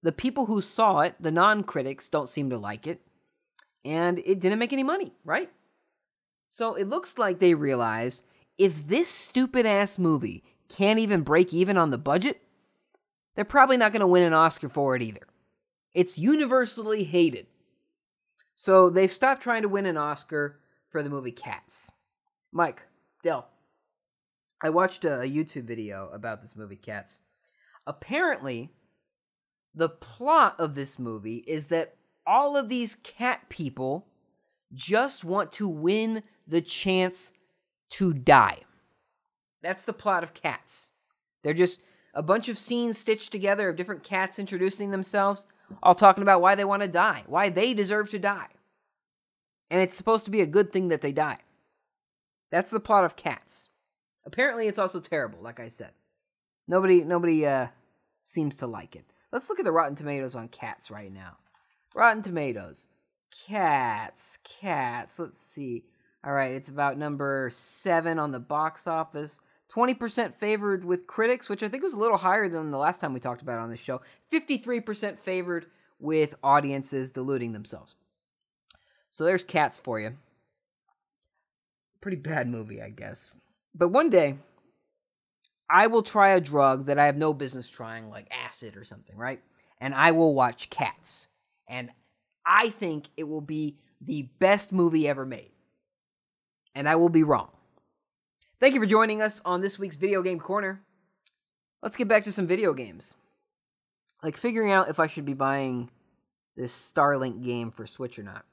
The 0.03 0.12
people 0.12 0.45
who 0.45 0.62
saw 0.62 1.00
it, 1.00 1.15
the 1.19 1.31
non 1.31 1.63
critics, 1.63 2.10
don't 2.10 2.29
seem 2.29 2.50
to 2.51 2.57
like 2.57 2.88
it. 2.88 3.01
And 3.83 4.19
it 4.19 4.39
didn't 4.39 4.60
make 4.60 4.74
any 4.74 4.83
money, 4.83 5.13
right? 5.24 5.50
So 6.48 6.75
it 6.75 6.88
looks 6.88 7.17
like 7.17 7.39
they 7.39 7.53
realized 7.53 8.24
if 8.57 8.88
this 8.88 9.07
stupid 9.07 9.65
ass 9.65 9.98
movie 9.98 10.43
can't 10.69 11.00
even 11.00 11.21
break 11.21 11.53
even 11.53 11.77
on 11.77 11.91
the 11.91 11.98
budget, 11.98 12.41
they're 13.36 13.45
probably 13.45 13.77
not 13.77 13.91
going 13.91 14.01
to 14.01 14.07
win 14.07 14.24
an 14.24 14.33
Oscar 14.33 14.69
for 14.69 14.95
it 14.95 15.01
either. 15.01 15.27
It's 15.93 16.17
universally 16.17 17.03
hated. 17.03 17.48
So 18.55 18.89
they've 18.89 19.12
stopped 19.12 19.41
trying 19.41 19.63
to 19.63 19.69
win 19.69 19.86
an 19.86 19.98
Oscar 19.98 20.60
for 20.89 21.03
the 21.03 21.10
movie 21.10 21.31
Cats. 21.31 21.91
Mike, 22.51 22.83
Dell, 23.24 23.50
I 24.65 24.69
watched 24.69 25.05
a 25.05 25.29
YouTube 25.29 25.65
video 25.65 26.10
about 26.12 26.41
this 26.41 26.55
movie 26.55 26.75
Cats. 26.75 27.19
Apparently, 27.86 28.72
the 29.75 29.89
plot 29.89 30.55
of 30.57 30.74
this 30.74 30.98
movie 30.98 31.43
is 31.45 31.67
that 31.67 31.98
all 32.25 32.57
of 32.57 32.67
these 32.67 32.95
cat 32.95 33.48
people 33.48 34.07
just 34.74 35.24
want 35.24 35.51
to 35.51 35.67
win 35.67 36.24
the 36.48 36.62
chance 36.62 37.34
to 37.91 38.12
die. 38.12 38.62
That's 39.62 39.84
the 39.84 39.93
plot 39.93 40.24
of 40.24 40.34
Cats. 40.34 40.93
They're 41.43 41.53
just 41.53 41.79
a 42.15 42.24
bunch 42.24 42.50
of 42.50 42.57
scenes 42.57 42.98
stitched 42.98 43.31
together 43.31 43.69
of 43.69 43.75
different 43.75 44.03
cats 44.03 44.39
introducing 44.39 44.89
themselves, 44.89 45.45
all 45.84 45.93
talking 45.93 46.24
about 46.24 46.41
why 46.41 46.55
they 46.55 46.65
want 46.65 46.81
to 46.81 46.88
die, 46.88 47.24
why 47.27 47.50
they 47.50 47.75
deserve 47.75 48.10
to 48.10 48.17
die. 48.17 48.50
And 49.69 49.79
it's 49.79 49.95
supposed 49.95 50.25
to 50.25 50.31
be 50.31 50.41
a 50.41 50.48
good 50.48 50.72
thing 50.72 50.88
that 50.88 51.01
they 51.01 51.12
die. 51.12 51.41
That's 52.50 52.72
the 52.72 52.79
plot 52.79 53.05
of 53.05 53.15
Cats. 53.15 53.69
Apparently 54.25 54.67
it's 54.67 54.79
also 54.79 55.00
terrible, 55.00 55.41
like 55.41 55.60
I 55.60 55.67
said. 55.67 55.91
Nobody 56.67 57.03
nobody 57.03 57.46
uh 57.46 57.67
seems 58.22 58.58
to 58.58 58.67
like 58.67 58.96
it. 58.96 59.05
Let's 59.32 59.50
look 59.50 59.60
at 59.60 59.65
the 59.65 59.72
Rotten 59.72 59.96
Tomatoes 59.96 60.36
on 60.36 60.48
Cats 60.48 60.89
right 60.89 61.12
now. 61.12 61.38
Rotten 61.94 62.24
Tomatoes. 62.24 62.88
Cats, 63.48 64.39
Cats. 64.62 65.20
Let's 65.20 65.39
see. 65.39 65.86
All 66.24 66.34
right, 66.34 66.55
it's 66.55 66.70
about 66.70 66.98
number 66.98 67.50
7 67.51 68.17
on 68.17 68.32
the 68.32 68.39
box 68.39 68.88
office. 68.88 69.41
20% 69.72 70.34
favored 70.34 70.86
with 70.86 71.08
critics, 71.08 71.50
which 71.50 71.62
I 71.63 71.67
think 71.67 71.84
was 71.84 71.94
a 71.94 72.00
little 72.00 72.17
higher 72.17 72.48
than 72.48 72.72
the 72.72 72.77
last 72.77 73.01
time 73.01 73.13
we 73.13 73.20
talked 73.20 73.41
about 73.41 73.60
on 73.60 73.70
this 73.70 73.79
show. 73.79 74.01
53% 74.32 75.20
favored 75.20 75.67
with 76.00 76.36
audiences 76.44 77.12
deluding 77.12 77.53
themselves. 77.53 77.96
So 79.12 79.24
there's 79.24 79.44
Cats 79.44 79.79
for 79.79 80.00
you. 80.00 80.17
Pretty 82.01 82.17
bad 82.17 82.48
movie, 82.48 82.82
I 82.82 82.89
guess. 82.89 83.34
But 83.77 83.89
one 83.89 84.10
day, 84.10 84.38
I 85.70 85.88
will 85.88 86.03
try 86.03 86.29
a 86.29 86.39
drug 86.39 86.86
that 86.86 86.98
I 86.98 87.05
have 87.08 87.17
no 87.17 87.34
business 87.34 87.70
trying, 87.70 88.10
like 88.10 88.27
acid 88.32 88.77
or 88.77 88.86
something, 88.86 89.17
right? 89.17 89.41
And 89.82 89.94
I 89.94 90.12
will 90.12 90.34
watch 90.34 90.70
Cats. 90.70 91.27
And 91.67 91.91
I 92.46 92.70
think 92.70 93.10
it 93.17 93.25
will 93.25 93.41
be 93.41 93.75
the 94.00 94.29
best 94.39 94.72
movie 94.72 95.08
ever 95.08 95.25
made. 95.25 95.51
And 96.74 96.88
I 96.88 96.96
will 96.96 97.10
be 97.10 97.24
wrong. 97.24 97.50
Thank 98.60 98.74
you 98.74 98.79
for 98.79 98.86
joining 98.86 99.22
us 99.22 99.41
on 99.44 99.60
this 99.60 99.77
week's 99.77 99.98
Video 99.98 100.22
Game 100.22 100.39
Corner. 100.39 100.82
Let's 101.84 101.98
get 101.98 102.08
back 102.08 102.24
to 102.24 102.32
some 102.32 102.48
video 102.48 102.74
games. 102.74 103.15
like 104.24 104.38
figuring 104.38 104.72
out 104.72 104.89
if 104.89 105.00
I 105.00 105.08
should 105.08 105.25
be 105.25 105.34
buying 105.34 105.89
this 106.55 106.74
Starlink 106.74 107.44
game 107.44 107.72
for 107.72 107.86
Switch 107.86 108.17
or 108.17 108.24
not. 108.24 108.46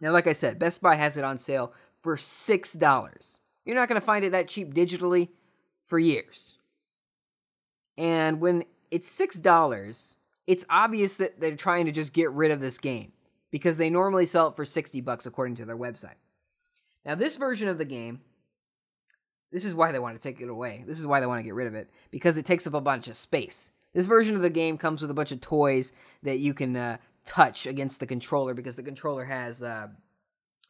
Now, 0.00 0.12
like 0.12 0.26
I 0.26 0.32
said, 0.32 0.58
Best 0.58 0.82
Buy 0.82 0.96
has 0.96 1.16
it 1.16 1.24
on 1.24 1.38
sale 1.38 1.72
for 2.02 2.16
$6. 2.16 3.38
You're 3.64 3.76
not 3.76 3.88
going 3.88 4.00
to 4.00 4.06
find 4.06 4.24
it 4.24 4.32
that 4.32 4.48
cheap 4.48 4.74
digitally 4.74 5.28
for 5.84 5.98
years. 5.98 6.56
And 7.96 8.40
when 8.40 8.64
it's 8.90 9.18
$6, 9.18 10.16
it's 10.46 10.66
obvious 10.68 11.16
that 11.16 11.40
they're 11.40 11.56
trying 11.56 11.86
to 11.86 11.92
just 11.92 12.12
get 12.12 12.30
rid 12.32 12.50
of 12.50 12.60
this 12.60 12.78
game 12.78 13.12
because 13.50 13.76
they 13.76 13.90
normally 13.90 14.26
sell 14.26 14.48
it 14.48 14.56
for 14.56 14.64
60 14.64 15.00
bucks 15.00 15.26
according 15.26 15.56
to 15.56 15.64
their 15.64 15.76
website. 15.76 16.16
Now, 17.04 17.14
this 17.14 17.36
version 17.36 17.68
of 17.68 17.78
the 17.78 17.84
game, 17.84 18.20
this 19.52 19.64
is 19.64 19.74
why 19.74 19.92
they 19.92 19.98
want 19.98 20.20
to 20.20 20.22
take 20.22 20.40
it 20.40 20.48
away. 20.48 20.84
This 20.86 20.98
is 20.98 21.06
why 21.06 21.20
they 21.20 21.26
want 21.26 21.38
to 21.38 21.44
get 21.44 21.54
rid 21.54 21.68
of 21.68 21.74
it 21.74 21.88
because 22.10 22.36
it 22.36 22.46
takes 22.46 22.66
up 22.66 22.74
a 22.74 22.80
bunch 22.80 23.08
of 23.08 23.16
space. 23.16 23.70
This 23.92 24.06
version 24.06 24.34
of 24.34 24.42
the 24.42 24.50
game 24.50 24.76
comes 24.76 25.00
with 25.00 25.10
a 25.10 25.14
bunch 25.14 25.30
of 25.30 25.40
toys 25.40 25.92
that 26.24 26.38
you 26.38 26.52
can 26.52 26.76
uh, 26.76 26.96
touch 27.24 27.66
against 27.66 28.00
the 28.00 28.06
controller 28.06 28.54
because 28.54 28.74
the 28.74 28.82
controller 28.82 29.24
has 29.24 29.62
uh, 29.62 29.88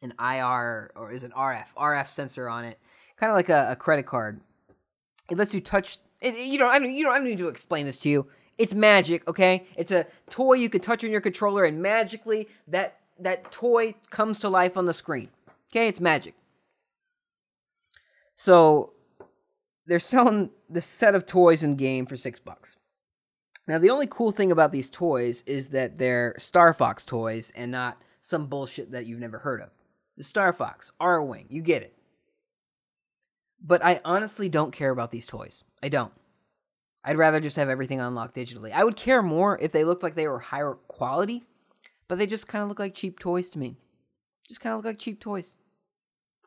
an 0.01 0.13
IR 0.19 0.91
or 0.95 1.11
is 1.11 1.23
an 1.23 1.31
RF 1.31 1.73
RF 1.75 2.07
sensor 2.07 2.49
on 2.49 2.65
it, 2.65 2.79
kind 3.17 3.31
of 3.31 3.35
like 3.35 3.49
a, 3.49 3.71
a, 3.71 3.75
credit 3.75 4.05
card. 4.05 4.41
It 5.29 5.37
lets 5.37 5.53
you 5.53 5.61
touch. 5.61 5.97
It, 6.21 6.35
you 6.37 6.59
know, 6.59 6.67
I 6.67 6.79
don't. 6.79 6.93
You. 6.93 7.09
I 7.09 7.17
don't 7.17 7.27
need 7.27 7.37
to 7.39 7.47
explain 7.47 7.85
this 7.85 7.99
to 7.99 8.09
you. 8.09 8.27
It's 8.57 8.73
magic, 8.73 9.27
okay? 9.27 9.65
It's 9.75 9.91
a 9.91 10.07
toy 10.29 10.53
you 10.53 10.69
can 10.69 10.81
touch 10.81 11.03
on 11.03 11.11
your 11.11 11.21
controller, 11.21 11.65
and 11.65 11.81
magically 11.81 12.47
that 12.67 12.99
that 13.19 13.51
toy 13.51 13.95
comes 14.09 14.39
to 14.41 14.49
life 14.49 14.77
on 14.77 14.85
the 14.85 14.93
screen. 14.93 15.29
Okay, 15.71 15.87
it's 15.87 15.99
magic. 15.99 16.35
So 18.35 18.93
they're 19.87 19.99
selling 19.99 20.51
this 20.69 20.85
set 20.85 21.15
of 21.15 21.25
toys 21.25 21.63
and 21.63 21.77
game 21.77 22.05
for 22.05 22.15
six 22.15 22.39
bucks. 22.39 22.77
Now, 23.67 23.79
the 23.79 23.89
only 23.89 24.07
cool 24.07 24.31
thing 24.31 24.51
about 24.51 24.71
these 24.71 24.89
toys 24.89 25.41
is 25.43 25.69
that 25.69 25.97
they're 25.97 26.35
Star 26.37 26.73
Fox 26.73 27.03
toys 27.03 27.51
and 27.55 27.71
not 27.71 27.99
some 28.21 28.45
bullshit 28.47 28.91
that 28.91 29.05
you've 29.05 29.19
never 29.19 29.39
heard 29.39 29.61
of. 29.61 29.69
The 30.17 30.23
Star 30.23 30.53
Fox, 30.53 30.91
Arwing, 30.99 31.45
you 31.49 31.61
get 31.61 31.81
it. 31.81 31.95
But 33.61 33.83
I 33.83 33.99
honestly 34.05 34.49
don't 34.49 34.71
care 34.71 34.91
about 34.91 35.11
these 35.11 35.27
toys. 35.27 35.63
I 35.81 35.89
don't. 35.89 36.13
I'd 37.03 37.17
rather 37.17 37.39
just 37.39 37.57
have 37.57 37.69
everything 37.69 37.99
unlocked 37.99 38.35
digitally. 38.35 38.71
I 38.71 38.83
would 38.83 38.95
care 38.95 39.21
more 39.21 39.59
if 39.61 39.71
they 39.71 39.83
looked 39.83 40.03
like 40.03 40.15
they 40.15 40.27
were 40.27 40.39
higher 40.39 40.73
quality, 40.87 41.43
but 42.07 42.17
they 42.17 42.27
just 42.27 42.47
kind 42.47 42.63
of 42.63 42.69
look 42.69 42.79
like 42.79 42.95
cheap 42.95 43.19
toys 43.19 43.49
to 43.51 43.59
me. 43.59 43.75
Just 44.47 44.61
kind 44.61 44.73
of 44.73 44.79
look 44.79 44.85
like 44.85 44.99
cheap 44.99 45.19
toys. 45.19 45.57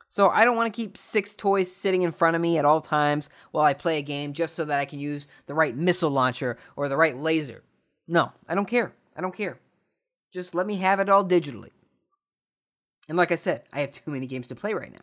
So 0.09 0.31
I 0.31 0.45
don't 0.45 0.57
want 0.57 0.73
to 0.73 0.77
keep 0.77 0.97
six 0.97 1.35
toys 1.35 1.71
sitting 1.71 2.03
in 2.03 2.13
front 2.13 2.35
of 2.35 2.41
me 2.41 2.59
at 2.59 2.65
all 2.65 2.81
times 2.81 3.29
while 3.51 3.65
I 3.65 3.75
play 3.75 3.99
a 3.99 4.03
game 4.03 4.33
just 4.33 4.55
so 4.55 4.65
that 4.65 4.81
I 4.81 4.87
can 4.87 5.01
use 5.01 5.29
the 5.47 5.55
right 5.55 5.77
missile 5.77 6.11
launcher 6.11 6.57
or 6.77 6.89
the 6.89 6.97
right 6.97 7.17
laser. 7.17 7.63
No, 8.07 8.33
I 8.49 8.55
don't 8.55 8.69
care. 8.69 8.95
I 9.17 9.21
don't 9.21 9.37
care. 9.37 9.59
Just 10.33 10.55
let 10.55 10.67
me 10.67 10.77
have 10.77 10.99
it 10.99 11.11
all 11.11 11.25
digitally. 11.25 11.71
And 13.09 13.17
like 13.17 13.33
I 13.33 13.37
said, 13.37 13.63
I 13.73 13.81
have 13.81 13.93
too 13.93 14.11
many 14.11 14.27
games 14.27 14.47
to 14.49 14.55
play 14.55 14.75
right 14.75 14.93
now. 14.93 15.01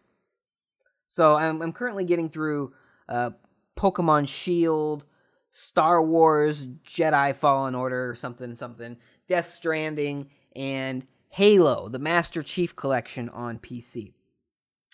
So 1.08 1.36
I'm, 1.36 1.62
I'm 1.62 1.74
currently 1.74 2.04
getting 2.04 2.30
through 2.30 2.74
uh, 3.10 3.32
Pokemon 3.76 4.28
Shield, 4.28 5.06
Star 5.50 6.02
Wars, 6.02 6.68
Jedi 6.68 7.36
Fallen 7.36 7.76
Order, 7.76 8.16
something, 8.16 8.56
something, 8.56 8.98
Death 9.28 9.48
Stranding, 9.48 10.30
and 10.56 11.06
Halo, 11.30 11.90
the 11.90 12.00
Master 12.00 12.44
Chief 12.44 12.76
Collection 12.76 13.30
on 13.30 13.60
PC 13.60 14.14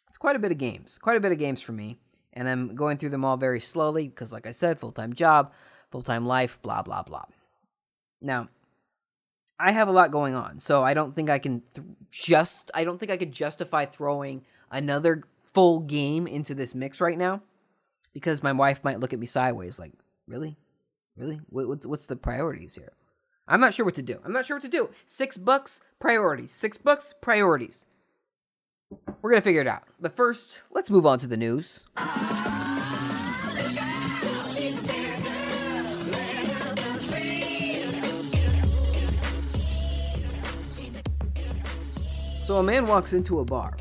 It's 0.10 0.18
quite 0.18 0.36
a 0.36 0.40
bit 0.40 0.52
of 0.52 0.58
games, 0.58 0.98
quite 0.98 1.18
a 1.18 1.20
bit 1.20 1.32
of 1.32 1.38
games 1.38 1.62
for 1.62 1.72
me. 1.72 2.00
And 2.34 2.48
I'm 2.48 2.76
going 2.76 2.98
through 2.98 3.10
them 3.10 3.26
all 3.26 3.38
very 3.38 3.60
slowly 3.60 4.08
because, 4.08 4.32
like 4.32 4.48
I 4.48 4.52
said, 4.52 4.80
full 4.80 4.92
time 4.92 5.14
job, 5.14 5.52
full 5.92 6.02
time 6.02 6.26
life, 6.26 6.62
blah, 6.62 6.82
blah, 6.82 7.04
blah. 7.04 7.26
Now, 8.22 8.48
I 9.62 9.72
have 9.72 9.88
a 9.88 9.92
lot 9.92 10.12
going 10.12 10.34
on, 10.36 10.60
so 10.60 10.84
I 10.84 10.94
don't 10.94 11.16
think 11.16 11.30
I 11.30 11.40
can 11.40 11.62
th- 11.74 11.86
just, 12.12 12.72
I 12.74 12.84
don't 12.84 13.00
think 13.00 13.12
I 13.12 13.18
could 13.18 13.32
justify 13.32 13.86
throwing 13.86 14.44
another 14.72 15.24
full 15.54 15.80
game 15.80 16.26
into 16.28 16.56
this 16.56 16.74
mix 16.74 17.00
right 17.00 17.18
now 17.18 17.42
because 18.14 18.42
my 18.42 18.52
wife 18.52 18.84
might 18.84 19.00
look 19.00 19.14
at 19.14 19.20
me 19.20 19.28
sideways 19.28 19.80
like, 19.80 19.94
really? 20.28 20.58
Really? 21.16 21.42
What's, 21.50 21.86
what's 21.86 22.06
the 22.08 22.16
priorities 22.16 22.76
here? 22.76 22.94
I'm 23.48 23.60
not 23.60 23.74
sure 23.74 23.86
what 23.86 23.96
to 23.96 24.02
do. 24.02 24.20
I'm 24.24 24.34
not 24.34 24.46
sure 24.46 24.56
what 24.56 24.64
to 24.64 24.70
do. 24.70 24.90
Six 25.06 25.38
bucks, 25.38 25.82
priorities. 26.00 26.52
Six 26.52 26.78
bucks, 26.78 27.14
priorities. 27.22 27.86
We're 29.22 29.32
going 29.32 29.42
to 29.42 29.44
figure 29.44 29.62
it 29.62 29.68
out. 29.68 29.84
But 30.00 30.16
first, 30.16 30.62
let's 30.72 30.90
move 30.90 31.06
on 31.06 31.20
to 31.20 31.28
the 31.28 31.38
news. 31.38 31.84
So 42.52 42.58
a 42.58 42.64
man 42.64 42.86
walks 42.86 43.14
into 43.14 43.40
a 43.40 43.46
bar. 43.46 43.78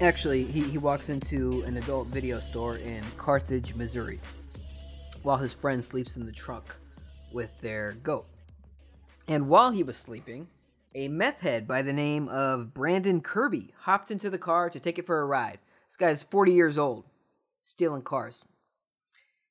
Actually, 0.00 0.44
he, 0.44 0.60
he 0.60 0.78
walks 0.78 1.08
into 1.08 1.62
an 1.62 1.76
adult 1.76 2.06
video 2.06 2.38
store 2.38 2.76
in 2.76 3.02
Carthage, 3.16 3.74
Missouri, 3.74 4.20
while 5.24 5.36
his 5.36 5.52
friend 5.52 5.82
sleeps 5.82 6.16
in 6.16 6.24
the 6.24 6.30
trunk 6.30 6.76
with 7.32 7.50
their 7.60 7.94
goat. 8.04 8.28
And 9.26 9.48
while 9.48 9.72
he 9.72 9.82
was 9.82 9.96
sleeping, 9.96 10.46
a 10.94 11.08
meth 11.08 11.40
head 11.40 11.66
by 11.66 11.82
the 11.82 11.92
name 11.92 12.28
of 12.28 12.72
Brandon 12.72 13.20
Kirby 13.20 13.72
hopped 13.80 14.12
into 14.12 14.30
the 14.30 14.38
car 14.38 14.70
to 14.70 14.78
take 14.78 15.00
it 15.00 15.06
for 15.06 15.20
a 15.20 15.26
ride. 15.26 15.58
This 15.88 15.96
guy's 15.96 16.22
40 16.22 16.52
years 16.52 16.78
old, 16.78 17.04
stealing 17.62 18.02
cars. 18.02 18.44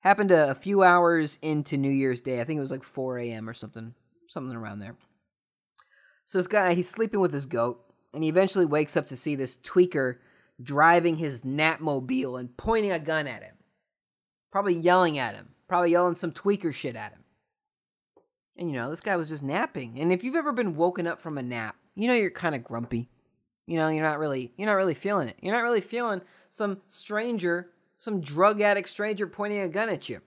Happened 0.03 0.31
a, 0.31 0.51
a 0.51 0.55
few 0.55 0.83
hours 0.83 1.37
into 1.41 1.75
New 1.75 1.91
Year's 1.91 2.21
Day. 2.21 2.39
I 2.39 2.45
think 2.45 2.59
it 2.59 2.61
was 2.61 2.71
like 2.71 2.83
4 2.83 3.19
a.m. 3.19 3.49
or 3.49 3.53
something, 3.53 3.93
something 4.29 4.55
around 4.55 4.79
there. 4.79 4.95
So 6.23 6.37
this 6.37 6.47
guy, 6.47 6.75
he's 6.75 6.87
sleeping 6.87 7.19
with 7.19 7.33
his 7.33 7.45
goat, 7.45 7.90
and 8.13 8.23
he 8.23 8.29
eventually 8.29 8.65
wakes 8.65 8.97
up 8.97 9.07
to 9.07 9.15
see 9.15 9.35
this 9.35 9.57
tweaker 9.57 10.17
driving 10.61 11.15
his 11.15 11.41
Natmobile 11.41 12.39
and 12.39 12.55
pointing 12.57 12.91
a 12.91 12.99
gun 12.99 13.27
at 13.27 13.43
him. 13.43 13.55
Probably 14.51 14.75
yelling 14.75 15.17
at 15.17 15.35
him. 15.35 15.49
Probably 15.67 15.91
yelling 15.91 16.15
some 16.15 16.31
tweaker 16.31 16.73
shit 16.73 16.95
at 16.95 17.13
him. 17.13 17.23
And 18.57 18.69
you 18.69 18.75
know, 18.75 18.89
this 18.89 18.99
guy 18.99 19.15
was 19.15 19.29
just 19.29 19.43
napping. 19.43 19.99
And 19.99 20.11
if 20.11 20.23
you've 20.23 20.35
ever 20.35 20.51
been 20.51 20.75
woken 20.75 21.07
up 21.07 21.19
from 21.19 21.37
a 21.37 21.41
nap, 21.41 21.75
you 21.95 22.07
know 22.07 22.13
you're 22.13 22.29
kind 22.29 22.55
of 22.55 22.63
grumpy. 22.63 23.09
You 23.65 23.77
know, 23.77 23.87
you're 23.87 24.03
not 24.03 24.19
really 24.19 24.53
you're 24.57 24.67
not 24.67 24.73
really 24.73 24.93
feeling 24.93 25.29
it. 25.29 25.37
You're 25.41 25.55
not 25.55 25.63
really 25.63 25.81
feeling 25.81 26.21
some 26.49 26.81
stranger, 26.87 27.69
some 27.97 28.19
drug 28.19 28.61
addict 28.61 28.89
stranger 28.89 29.27
pointing 29.27 29.61
a 29.61 29.69
gun 29.69 29.89
at 29.89 30.09
you. 30.09 30.19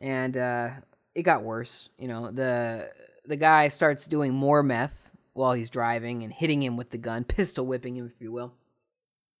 And 0.00 0.36
uh 0.36 0.70
it 1.14 1.22
got 1.22 1.44
worse. 1.44 1.88
You 1.98 2.08
know, 2.08 2.30
the 2.30 2.90
the 3.24 3.36
guy 3.36 3.68
starts 3.68 4.06
doing 4.06 4.34
more 4.34 4.62
meth 4.62 5.05
while 5.36 5.52
he's 5.52 5.70
driving 5.70 6.22
and 6.22 6.32
hitting 6.32 6.62
him 6.62 6.76
with 6.76 6.90
the 6.90 6.98
gun, 6.98 7.24
pistol 7.28 7.66
whipping 7.66 7.96
him, 7.96 8.06
if 8.06 8.20
you 8.20 8.32
will. 8.32 8.54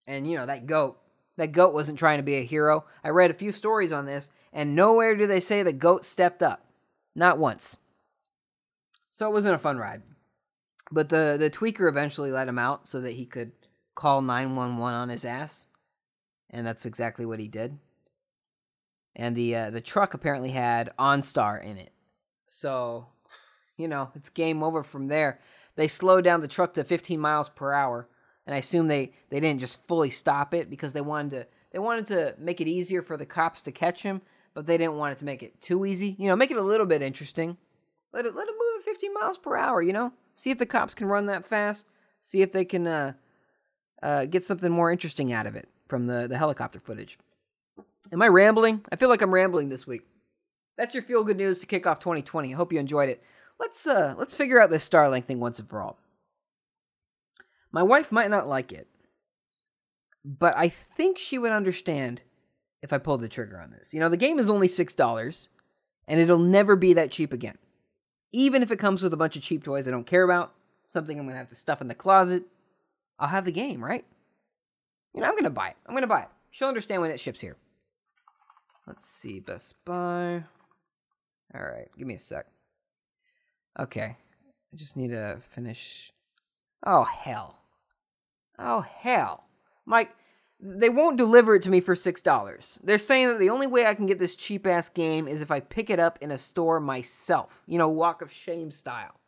And 0.06 0.30
you 0.30 0.36
know, 0.36 0.46
that 0.46 0.66
goat 0.66 0.98
that 1.36 1.52
goat 1.52 1.74
wasn't 1.74 1.98
trying 1.98 2.18
to 2.18 2.22
be 2.22 2.36
a 2.36 2.44
hero. 2.44 2.84
I 3.04 3.10
read 3.10 3.30
a 3.30 3.34
few 3.34 3.52
stories 3.52 3.92
on 3.92 4.06
this, 4.06 4.30
and 4.52 4.74
nowhere 4.74 5.14
do 5.14 5.26
they 5.26 5.40
say 5.40 5.62
the 5.62 5.72
goat 5.72 6.04
stepped 6.04 6.42
up. 6.42 6.64
Not 7.14 7.38
once. 7.38 7.78
So 9.10 9.26
it 9.28 9.32
wasn't 9.32 9.54
a 9.54 9.58
fun 9.58 9.78
ride. 9.78 10.02
But 10.90 11.08
the, 11.08 11.36
the 11.38 11.50
tweaker 11.50 11.88
eventually 11.88 12.30
let 12.30 12.48
him 12.48 12.58
out 12.58 12.86
so 12.86 13.00
that 13.00 13.12
he 13.12 13.24
could 13.24 13.52
call 13.94 14.22
911 14.22 14.94
on 14.94 15.08
his 15.08 15.24
ass. 15.24 15.66
And 16.50 16.66
that's 16.66 16.86
exactly 16.86 17.26
what 17.26 17.40
he 17.40 17.48
did. 17.48 17.78
And 19.16 19.34
the 19.34 19.56
uh, 19.56 19.70
the 19.70 19.80
truck 19.80 20.12
apparently 20.12 20.50
had 20.50 20.92
OnStar 20.98 21.64
in 21.64 21.78
it. 21.78 21.92
So, 22.46 23.06
you 23.78 23.88
know, 23.88 24.10
it's 24.14 24.28
game 24.28 24.62
over 24.62 24.82
from 24.82 25.08
there. 25.08 25.40
They 25.76 25.88
slowed 25.88 26.24
down 26.24 26.40
the 26.40 26.48
truck 26.48 26.74
to 26.74 26.84
15 26.84 27.20
miles 27.20 27.48
per 27.48 27.72
hour, 27.72 28.08
and 28.46 28.54
I 28.54 28.58
assume 28.58 28.88
they, 28.88 29.12
they 29.30 29.40
didn't 29.40 29.60
just 29.60 29.86
fully 29.86 30.10
stop 30.10 30.52
it 30.52 30.68
because 30.68 30.92
they 30.92 31.00
wanted 31.00 31.30
to 31.30 31.46
they 31.72 31.78
wanted 31.78 32.06
to 32.06 32.34
make 32.38 32.60
it 32.60 32.68
easier 32.68 33.02
for 33.02 33.16
the 33.18 33.26
cops 33.26 33.60
to 33.62 33.72
catch 33.72 34.02
him 34.02 34.22
but 34.56 34.64
they 34.64 34.78
didn't 34.78 34.96
want 34.96 35.12
it 35.12 35.18
to 35.18 35.26
make 35.26 35.42
it 35.42 35.60
too 35.60 35.84
easy. 35.84 36.16
You 36.18 36.28
know, 36.28 36.34
make 36.34 36.50
it 36.50 36.56
a 36.56 36.62
little 36.62 36.86
bit 36.86 37.02
interesting. 37.02 37.58
Let 38.14 38.24
it 38.24 38.34
let 38.34 38.48
it 38.48 38.54
move 38.58 38.80
at 38.80 38.84
15 38.86 39.12
miles 39.12 39.36
per 39.36 39.54
hour. 39.54 39.82
You 39.82 39.92
know, 39.92 40.14
see 40.34 40.50
if 40.50 40.58
the 40.58 40.64
cops 40.64 40.94
can 40.94 41.06
run 41.08 41.26
that 41.26 41.44
fast. 41.44 41.84
See 42.22 42.40
if 42.40 42.52
they 42.52 42.64
can 42.64 42.86
uh, 42.86 43.12
uh, 44.02 44.24
get 44.24 44.42
something 44.42 44.72
more 44.72 44.90
interesting 44.90 45.30
out 45.30 45.46
of 45.46 45.56
it 45.56 45.68
from 45.88 46.06
the 46.06 46.26
the 46.26 46.38
helicopter 46.38 46.80
footage. 46.80 47.18
Am 48.10 48.22
I 48.22 48.28
rambling? 48.28 48.82
I 48.90 48.96
feel 48.96 49.10
like 49.10 49.20
I'm 49.20 49.34
rambling 49.34 49.68
this 49.68 49.86
week. 49.86 50.06
That's 50.78 50.94
your 50.94 51.02
feel 51.02 51.22
good 51.22 51.36
news 51.36 51.60
to 51.60 51.66
kick 51.66 51.86
off 51.86 52.00
2020. 52.00 52.54
I 52.54 52.56
hope 52.56 52.72
you 52.72 52.80
enjoyed 52.80 53.10
it. 53.10 53.22
Let's 53.58 53.86
uh 53.86 54.14
let's 54.18 54.34
figure 54.34 54.60
out 54.60 54.70
this 54.70 54.88
Starlink 54.88 55.24
thing 55.24 55.40
once 55.40 55.58
and 55.58 55.68
for 55.68 55.80
all. 55.80 55.98
My 57.72 57.82
wife 57.82 58.12
might 58.12 58.30
not 58.30 58.48
like 58.48 58.72
it, 58.72 58.86
but 60.24 60.56
I 60.56 60.68
think 60.68 61.18
she 61.18 61.38
would 61.38 61.52
understand 61.52 62.22
if 62.82 62.92
I 62.92 62.98
pulled 62.98 63.20
the 63.20 63.28
trigger 63.28 63.60
on 63.60 63.70
this. 63.70 63.92
You 63.92 64.00
know, 64.00 64.08
the 64.08 64.16
game 64.16 64.38
is 64.38 64.48
only 64.48 64.68
$6 64.68 65.48
and 66.08 66.20
it'll 66.20 66.38
never 66.38 66.76
be 66.76 66.92
that 66.94 67.10
cheap 67.10 67.32
again. 67.32 67.58
Even 68.32 68.62
if 68.62 68.70
it 68.70 68.78
comes 68.78 69.02
with 69.02 69.12
a 69.12 69.16
bunch 69.16 69.36
of 69.36 69.42
cheap 69.42 69.64
toys 69.64 69.86
I 69.86 69.90
don't 69.90 70.06
care 70.06 70.22
about, 70.22 70.54
something 70.88 71.18
I'm 71.18 71.26
to 71.28 71.34
have 71.34 71.48
to 71.48 71.54
stuff 71.54 71.80
in 71.80 71.88
the 71.88 71.94
closet, 71.94 72.44
I'll 73.18 73.28
have 73.28 73.44
the 73.44 73.52
game, 73.52 73.84
right? 73.84 74.04
You 75.14 75.20
know, 75.20 75.28
I'm 75.28 75.36
to 75.44 75.50
buy 75.50 75.68
it. 75.68 75.76
I'm 75.86 75.94
to 76.02 76.06
buy 76.06 76.22
it. 76.22 76.28
She'll 76.50 76.68
understand 76.68 77.02
when 77.02 77.10
it 77.10 77.20
ships 77.20 77.40
here. 77.40 77.56
Let's 78.86 79.04
see, 79.04 79.40
Best 79.40 79.74
Buy. 79.84 80.44
All 81.54 81.62
right, 81.62 81.88
give 81.98 82.06
me 82.06 82.14
a 82.14 82.18
sec. 82.18 82.46
Okay, 83.78 84.16
I 84.72 84.76
just 84.76 84.96
need 84.96 85.10
to 85.10 85.38
finish. 85.50 86.12
Oh 86.84 87.04
hell! 87.04 87.58
Oh 88.58 88.80
hell, 88.80 89.44
Mike! 89.84 90.14
They 90.58 90.88
won't 90.88 91.18
deliver 91.18 91.54
it 91.54 91.62
to 91.64 91.70
me 91.70 91.80
for 91.80 91.94
six 91.94 92.22
dollars. 92.22 92.78
They're 92.82 92.98
saying 92.98 93.28
that 93.28 93.38
the 93.38 93.50
only 93.50 93.66
way 93.66 93.86
I 93.86 93.94
can 93.94 94.06
get 94.06 94.18
this 94.18 94.36
cheap 94.36 94.66
ass 94.66 94.88
game 94.88 95.28
is 95.28 95.42
if 95.42 95.50
I 95.50 95.60
pick 95.60 95.90
it 95.90 96.00
up 96.00 96.18
in 96.22 96.30
a 96.30 96.38
store 96.38 96.80
myself. 96.80 97.62
You 97.66 97.78
know, 97.78 97.88
walk 97.88 98.22
of 98.22 98.32
shame 98.32 98.70
style. 98.70 99.20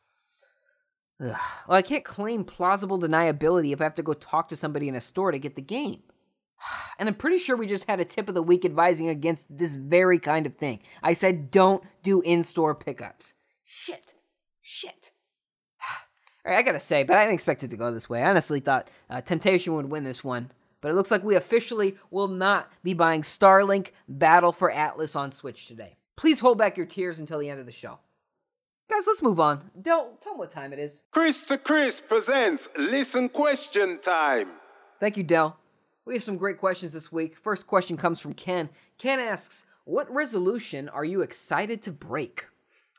Ugh. 1.22 1.36
Well, 1.66 1.76
I 1.76 1.82
can't 1.82 2.04
claim 2.04 2.44
plausible 2.44 2.98
deniability 2.98 3.72
if 3.72 3.80
I 3.80 3.84
have 3.84 3.94
to 3.96 4.02
go 4.02 4.14
talk 4.14 4.48
to 4.48 4.56
somebody 4.56 4.88
in 4.88 4.94
a 4.94 5.00
store 5.00 5.32
to 5.32 5.38
get 5.38 5.54
the 5.56 5.62
game. 5.62 6.02
And 7.00 7.08
I'm 7.08 7.14
pretty 7.14 7.38
sure 7.38 7.56
we 7.56 7.68
just 7.68 7.88
had 7.88 8.00
a 8.00 8.04
tip 8.04 8.28
of 8.28 8.34
the 8.34 8.42
week 8.42 8.64
advising 8.64 9.08
against 9.08 9.56
this 9.56 9.76
very 9.76 10.18
kind 10.18 10.46
of 10.46 10.56
thing. 10.56 10.80
I 11.00 11.14
said 11.14 11.52
don't 11.52 11.84
do 12.02 12.20
in 12.22 12.42
store 12.42 12.74
pickups. 12.74 13.34
Shit. 13.64 14.14
Shit. 14.70 15.12
All 16.44 16.52
right, 16.52 16.58
I 16.58 16.62
gotta 16.62 16.78
say, 16.78 17.02
but 17.02 17.16
I 17.16 17.22
didn't 17.22 17.34
expect 17.34 17.62
it 17.62 17.70
to 17.70 17.78
go 17.78 17.90
this 17.90 18.10
way. 18.10 18.22
I 18.22 18.28
honestly 18.28 18.60
thought 18.60 18.88
uh, 19.08 19.22
Temptation 19.22 19.72
would 19.72 19.90
win 19.90 20.04
this 20.04 20.22
one. 20.22 20.52
But 20.82 20.90
it 20.90 20.94
looks 20.94 21.10
like 21.10 21.24
we 21.24 21.36
officially 21.36 21.96
will 22.10 22.28
not 22.28 22.70
be 22.82 22.92
buying 22.92 23.22
Starlink 23.22 23.92
Battle 24.08 24.52
for 24.52 24.70
Atlas 24.70 25.16
on 25.16 25.32
Switch 25.32 25.66
today. 25.66 25.96
Please 26.16 26.38
hold 26.40 26.58
back 26.58 26.76
your 26.76 26.84
tears 26.84 27.18
until 27.18 27.38
the 27.38 27.48
end 27.48 27.60
of 27.60 27.66
the 27.66 27.72
show. 27.72 27.98
Guys, 28.90 29.06
let's 29.06 29.22
move 29.22 29.40
on. 29.40 29.70
Dell, 29.80 30.18
tell 30.20 30.34
them 30.34 30.38
what 30.38 30.50
time 30.50 30.74
it 30.74 30.78
is. 30.78 31.04
Chris 31.10 31.44
to 31.44 31.56
Chris 31.56 32.02
presents 32.02 32.68
Listen 32.76 33.30
Question 33.30 33.98
Time. 34.00 34.48
Thank 35.00 35.16
you, 35.16 35.22
Dell. 35.22 35.58
We 36.04 36.12
have 36.12 36.22
some 36.22 36.36
great 36.36 36.58
questions 36.58 36.92
this 36.92 37.10
week. 37.10 37.36
First 37.36 37.66
question 37.66 37.96
comes 37.96 38.20
from 38.20 38.34
Ken. 38.34 38.68
Ken 38.98 39.18
asks, 39.18 39.64
What 39.84 40.12
resolution 40.12 40.90
are 40.90 41.06
you 41.06 41.22
excited 41.22 41.82
to 41.84 41.90
break? 41.90 42.44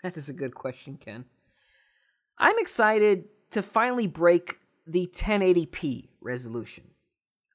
That 0.02 0.18
is 0.18 0.30
a 0.30 0.34
good 0.34 0.56
question, 0.56 0.98
Ken. 0.98 1.26
I'm 2.40 2.58
excited 2.58 3.26
to 3.52 3.62
finally 3.62 4.08
break 4.08 4.60
the 4.88 5.08
1080p 5.08 6.08
resolution 6.22 6.86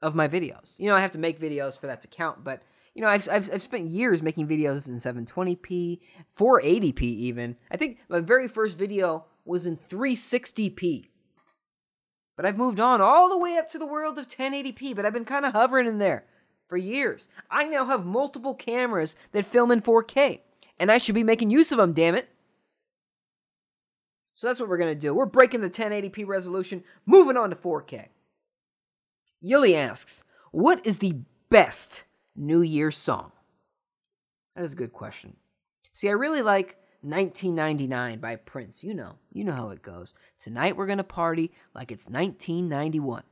of 0.03 0.15
my 0.15 0.29
videos. 0.29 0.79
You 0.79 0.89
know, 0.89 0.97
I 0.97 1.01
have 1.01 1.13
to 1.13 1.19
make 1.19 1.41
videos 1.41 1.79
for 1.79 1.87
that 1.87 2.03
to 2.03 2.09
count, 2.09 2.45
but 2.45 2.63
you 2.95 3.03
know, 3.03 3.09
I've, 3.09 3.29
I've, 3.29 3.53
I've 3.53 3.63
spent 3.63 3.89
years 3.89 4.23
making 4.23 4.47
videos 4.47 4.89
in 4.89 4.97
720p, 4.97 6.01
480p 6.39 7.03
even. 7.03 7.57
I 7.71 7.77
think 7.77 7.99
my 8.09 8.21
very 8.21 8.47
first 8.47 8.79
video 8.79 9.25
was 9.45 9.67
in 9.67 9.77
360p. 9.77 11.09
But 12.37 12.47
I've 12.47 12.57
moved 12.57 12.79
on 12.79 13.01
all 13.01 13.29
the 13.29 13.39
way 13.39 13.57
up 13.57 13.69
to 13.71 13.79
the 13.79 13.87
world 13.87 14.19
of 14.19 14.29
1080p, 14.29 14.95
but 14.95 15.07
I've 15.07 15.13
been 15.13 15.25
kind 15.25 15.45
of 15.45 15.53
hovering 15.53 15.87
in 15.87 15.99
there 15.99 16.25
for 16.69 16.77
years. 16.77 17.29
I 17.51 17.65
now 17.65 17.85
have 17.87 18.05
multiple 18.05 18.55
cameras 18.55 19.17
that 19.33 19.45
film 19.45 19.71
in 19.71 19.81
4K, 19.81 20.41
and 20.79 20.91
I 20.91 20.99
should 20.99 21.15
be 21.15 21.25
making 21.25 21.51
use 21.51 21.73
of 21.73 21.79
them, 21.79 21.93
damn 21.93 22.15
it. 22.15 22.29
So 24.35 24.47
that's 24.47 24.61
what 24.61 24.69
we're 24.69 24.79
going 24.79 24.95
to 24.95 25.01
do. 25.01 25.15
We're 25.15 25.27
breaking 25.27 25.61
the 25.61 25.71
1080p 25.71 26.27
resolution, 26.27 26.83
moving 27.07 27.37
on 27.37 27.51
to 27.51 27.57
4K. 27.57 28.09
Yili 29.45 29.75
asks, 29.75 30.25
What 30.51 30.85
is 30.85 30.99
the 30.99 31.21
best 31.51 32.05
New 32.35 32.61
Year's 32.61 32.97
song? 32.97 33.33
That 34.57 34.65
is 34.65 34.73
a 34.73 34.77
good 34.77 34.93
question. 34.93 35.37
See, 35.93 36.09
I 36.09 36.13
really 36.13 36.43
like 36.43 36.79
1999 37.03 38.19
by 38.19 38.37
Prince. 38.37 38.83
You 38.83 38.95
know, 38.95 39.17
you 39.33 39.45
know 39.45 39.53
how 39.53 39.71
it 39.71 39.83
goes. 39.83 40.15
Tonight 40.39 40.77
we're 40.77 40.87
going 40.87 40.99
to 40.99 41.05
party 41.05 41.53
like 41.75 41.93
it's 41.93 42.09
1991. 42.09 43.23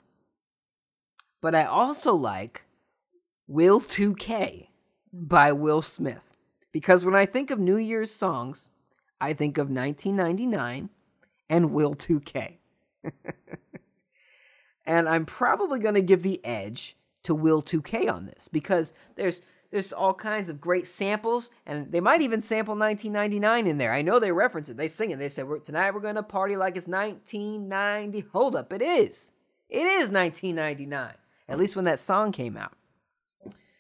But 1.41 1.55
I 1.55 1.65
also 1.65 2.15
like 2.15 2.65
Will 3.49 3.81
2K 3.81 4.69
by 5.13 5.53
Will 5.53 5.83
Smith. 5.83 6.37
Because 6.71 7.05
when 7.05 7.15
I 7.15 7.27
think 7.27 7.51
of 7.51 7.59
New 7.59 7.77
Year's 7.77 8.13
songs, 8.13 8.69
I 9.23 9.35
think 9.35 9.57
of 9.57 9.71
1999 9.71 10.91
and 11.49 11.73
Will 11.73 11.95
2K. 11.95 12.57
and 14.85 15.09
I'm 15.09 15.25
probably 15.25 15.79
going 15.79 15.95
to 15.95 16.03
give 16.03 16.25
the 16.25 16.45
edge 16.45 16.97
to 17.23 17.33
Will 17.33 17.63
2K 17.63 18.13
on 18.13 18.27
this 18.27 18.49
because 18.49 18.93
there's 19.15 19.41
there's 19.71 19.93
all 19.93 20.13
kinds 20.13 20.51
of 20.51 20.61
great 20.61 20.87
samples 20.87 21.51
and 21.65 21.91
they 21.93 22.01
might 22.01 22.21
even 22.21 22.43
sample 22.43 22.75
1999 22.75 23.67
in 23.67 23.79
there. 23.79 23.95
I 23.95 24.03
know 24.03 24.19
they 24.19 24.33
reference 24.33 24.69
it. 24.69 24.77
They 24.77 24.89
sing 24.89 25.13
it. 25.13 25.19
They 25.19 25.31
say 25.31 25.45
tonight 25.65 25.95
we're 25.95 26.01
going 26.01 26.17
to 26.17 26.23
party 26.25 26.57
like 26.57 26.77
it's 26.77 26.89
1990. 26.89 28.27
Hold 28.33 28.57
up, 28.57 28.73
it 28.73 28.83
is. 28.83 29.31
It 29.71 29.87
is 29.87 30.11
1999. 30.11 31.15
At 31.49 31.59
least 31.59 31.77
when 31.77 31.85
that 31.85 32.01
song 32.01 32.33
came 32.33 32.57
out. 32.57 32.73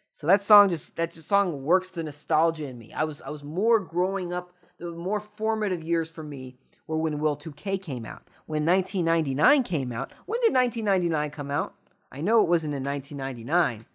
So 0.09 0.28
that 0.28 0.40
song 0.40 0.68
just 0.68 0.94
that 0.96 1.11
just 1.11 1.26
song 1.26 1.64
works 1.64 1.90
the 1.90 2.05
nostalgia 2.05 2.68
in 2.68 2.78
me. 2.78 2.92
I 2.92 3.02
was 3.02 3.20
I 3.20 3.31
was 3.31 3.42
more 3.42 3.81
growing 3.81 4.33
up 4.33 4.52
the 4.82 4.92
more 4.92 5.20
formative 5.20 5.82
years 5.82 6.10
for 6.10 6.24
me 6.24 6.56
were 6.86 6.98
when 6.98 7.20
Will 7.20 7.36
2K 7.36 7.80
came 7.80 8.04
out. 8.04 8.26
When 8.46 8.66
1999 8.66 9.62
came 9.62 9.92
out, 9.92 10.12
when 10.26 10.40
did 10.40 10.52
1999 10.52 11.30
come 11.30 11.50
out? 11.50 11.74
I 12.10 12.20
know 12.20 12.42
it 12.42 12.48
wasn't 12.48 12.74
in 12.74 12.82
1999. 12.82 13.86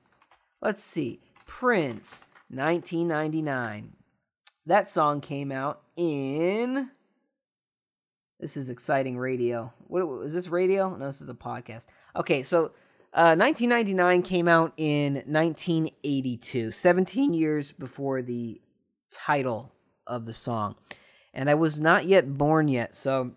Let's 0.62 0.84
see. 0.84 1.20
Prince, 1.46 2.26
1999. 2.50 3.94
That 4.66 4.90
song 4.90 5.22
came 5.22 5.52
out 5.52 5.82
in. 5.96 6.90
This 8.40 8.56
is 8.56 8.70
exciting 8.70 9.18
radio. 9.18 9.74
What 9.88 10.08
was 10.08 10.34
this 10.34 10.48
radio? 10.48 10.96
No, 10.96 11.06
this 11.06 11.22
is 11.22 11.30
a 11.30 11.34
podcast. 11.34 11.86
Okay, 12.16 12.44
so 12.44 12.72
uh, 13.14 13.36
1999 13.36 14.22
came 14.22 14.48
out 14.48 14.74
in 14.78 15.16
1982, 15.26 16.72
17 16.72 17.34
years 17.34 17.72
before 17.72 18.22
the 18.22 18.62
title 19.12 19.72
of 20.08 20.26
the 20.26 20.34
song, 20.34 20.76
and 21.34 21.50
I 21.50 21.54
was 21.54 21.80
not 21.80 22.06
yet 22.06 22.38
born 22.38 22.68
yet. 22.68 22.96
So, 22.96 23.32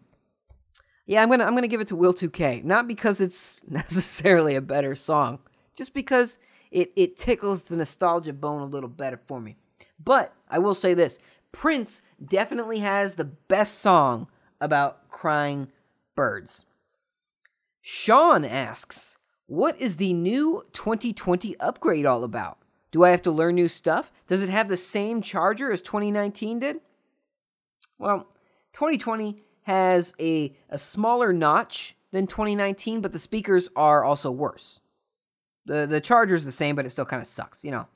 yeah, 1.06 1.22
I'm 1.22 1.28
gonna 1.28 1.44
I'm 1.44 1.54
gonna 1.54 1.68
give 1.68 1.80
it 1.80 1.88
to 1.88 1.96
Will 1.96 2.14
2K, 2.14 2.64
not 2.64 2.88
because 2.88 3.20
it's 3.20 3.61
necessarily 3.68 4.54
a 4.54 4.61
better 4.61 4.94
song, 4.94 5.40
just 5.76 5.92
because 5.92 6.38
it 6.70 6.92
it 6.96 7.16
tickles 7.16 7.64
the 7.64 7.76
nostalgia 7.76 8.33
bone 8.33 8.62
a 8.62 8.66
little 8.66 8.88
better 8.88 9.20
for 9.26 9.40
me. 9.40 9.56
But 10.02 10.35
I 10.48 10.59
will 10.59 10.74
say 10.74 10.94
this: 10.94 11.18
Prince 11.52 12.02
definitely 12.24 12.78
has 12.78 13.14
the 13.16 13.24
best 13.24 13.80
song 13.80 14.28
about 14.61 15.09
crying 15.09 15.70
birds. 16.14 16.64
Sean 17.83 18.44
asks, 18.44 19.18
"What 19.46 19.80
is 19.80 19.96
the 19.96 20.12
new 20.12 20.64
2020 20.72 21.59
upgrade 21.59 22.06
all 22.06 22.24
about? 22.24 22.60
Do 22.90 23.05
I 23.05 23.11
have 23.11 23.22
to 23.22 23.31
learn 23.31 23.55
new 23.55 23.68
stuff? 23.68 24.12
Does 24.26 24.42
it 24.42 24.48
have 24.48 24.68
the 24.68 24.76
same 24.76 25.22
charger 25.22 25.70
as 25.70 25.83
2019 25.83 26.61
did?" 26.61 26.81
Well, 27.98 28.26
2020 28.72 29.42
has 29.62 30.14
a, 30.18 30.55
a 30.68 30.79
smaller 30.79 31.33
notch 31.33 31.94
than 32.12 32.26
2019, 32.26 33.00
but 33.00 33.12
the 33.12 33.18
speakers 33.18 33.68
are 33.76 34.05
also 34.05 34.31
worse. 34.31 34.81
The 35.66 35.87
the 35.87 36.00
charger 36.00 36.35
is 36.35 36.44
the 36.44 36.53
same, 36.53 36.74
but 36.74 36.87
it 36.87 36.90
still 36.90 37.05
kind 37.05 37.22
of 37.22 37.29
sucks, 37.29 37.64
you 37.64 37.70
know. 37.70 37.87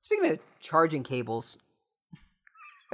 Speaking 0.00 0.32
of 0.32 0.38
charging 0.60 1.02
cables, 1.02 1.58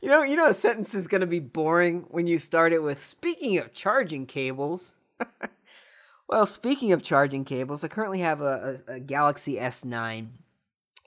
you 0.00 0.08
know, 0.08 0.22
you 0.22 0.36
know 0.36 0.48
a 0.48 0.54
sentence 0.54 0.94
is 0.94 1.08
going 1.08 1.20
to 1.20 1.26
be 1.26 1.40
boring 1.40 2.06
when 2.08 2.26
you 2.26 2.38
start 2.38 2.72
it 2.72 2.82
with 2.82 3.02
speaking 3.02 3.58
of 3.58 3.74
charging 3.74 4.24
cables. 4.24 4.94
well, 6.28 6.46
speaking 6.46 6.92
of 6.92 7.02
charging 7.02 7.44
cables, 7.44 7.82
I 7.82 7.88
currently 7.88 8.20
have 8.20 8.40
a, 8.40 8.78
a, 8.88 8.92
a 8.94 9.00
Galaxy 9.00 9.56
S9 9.56 10.28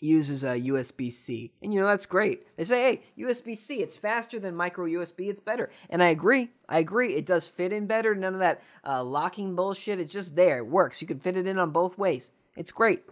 uses 0.01 0.43
a 0.43 0.59
USB 0.59 1.11
C. 1.11 1.51
And 1.61 1.73
you 1.73 1.79
know, 1.79 1.87
that's 1.87 2.05
great. 2.05 2.45
They 2.57 2.63
say, 2.63 2.81
hey, 2.81 3.23
USB 3.23 3.55
C, 3.55 3.81
it's 3.81 3.97
faster 3.97 4.39
than 4.39 4.55
micro 4.55 4.85
USB, 4.85 5.29
it's 5.29 5.41
better. 5.41 5.69
And 5.89 6.01
I 6.01 6.07
agree. 6.07 6.49
I 6.67 6.79
agree. 6.79 7.13
It 7.13 7.25
does 7.25 7.47
fit 7.47 7.73
in 7.73 7.87
better. 7.87 8.15
None 8.15 8.33
of 8.33 8.39
that 8.39 8.61
uh, 8.85 9.03
locking 9.03 9.55
bullshit. 9.55 9.99
It's 9.99 10.13
just 10.13 10.35
there. 10.35 10.59
It 10.59 10.67
works. 10.67 11.01
You 11.01 11.07
can 11.07 11.19
fit 11.19 11.37
it 11.37 11.47
in 11.47 11.57
on 11.57 11.71
both 11.71 11.97
ways. 11.97 12.31
It's 12.55 12.71
great. 12.71 13.03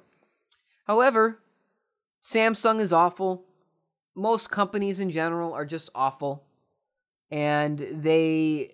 However, 0.86 1.40
Samsung 2.22 2.80
is 2.80 2.94
awful. 2.94 3.46
Most 4.16 4.50
companies 4.50 5.00
in 5.00 5.12
general 5.12 5.54
are 5.54 5.66
just 5.66 5.90
awful. 5.94 6.44
And 7.30 7.80
they 7.92 8.72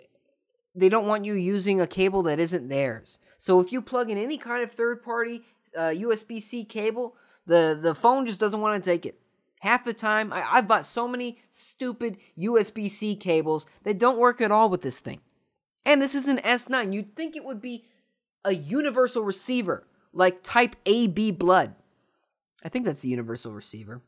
they 0.76 0.89
don't 0.89 1.08
want 1.08 1.26
you 1.26 1.34
using 1.34 1.80
a 1.80 1.88
cable 1.88 2.23
that 2.23 2.39
isn't 2.39 2.67
theirs. 2.67 3.19
So 3.38 3.60
if 3.60 3.71
you 3.71 3.82
plug 3.82 4.10
in 4.10 4.17
any 4.17 4.38
kind 4.38 4.63
of 4.63 4.71
third 4.71 5.04
party 5.04 5.41
uh, 5.76 5.93
USB 5.93 6.41
C 6.41 6.63
cable, 6.63 7.15
the 7.45 7.77
the 7.79 7.95
phone 7.95 8.25
just 8.25 8.39
doesn't 8.39 8.62
want 8.62 8.84
to 8.84 8.89
take 8.89 9.06
it. 9.06 9.19
Half 9.62 9.86
the 9.86 9.93
time, 9.93 10.34
I, 10.34 10.43
I've 10.51 10.67
bought 10.67 10.86
so 10.86 11.08
many 11.08 11.38
stupid 11.49 12.17
USB 12.38 12.89
C 12.89 13.15
cables 13.15 13.65
that 13.84 13.97
don't 13.97 14.19
work 14.19 14.41
at 14.41 14.51
all 14.51 14.69
with 14.69 14.82
this 14.82 14.99
thing. 14.99 15.21
And 15.86 16.01
this 16.01 16.15
is 16.15 16.27
an 16.27 16.39
S9. 16.39 16.93
You'd 16.93 17.15
think 17.15 17.36
it 17.36 17.43
would 17.43 17.62
be 17.62 17.86
a 18.45 18.53
universal 18.53 19.23
receiver, 19.23 19.88
like 20.13 20.43
Type 20.43 20.75
AB 20.86 21.32
blood. 21.32 21.75
I 22.63 22.69
think 22.69 22.86
that's 22.86 23.01
the 23.01 23.10
universal 23.10 23.53
receiver. 23.53 24.01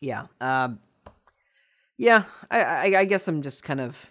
Yeah. 0.00 0.26
Um, 0.40 0.80
yeah, 1.96 2.24
I, 2.50 2.62
I, 2.62 2.82
I 2.98 3.04
guess 3.04 3.28
I'm 3.28 3.42
just 3.42 3.62
kind 3.62 3.80
of 3.80 4.10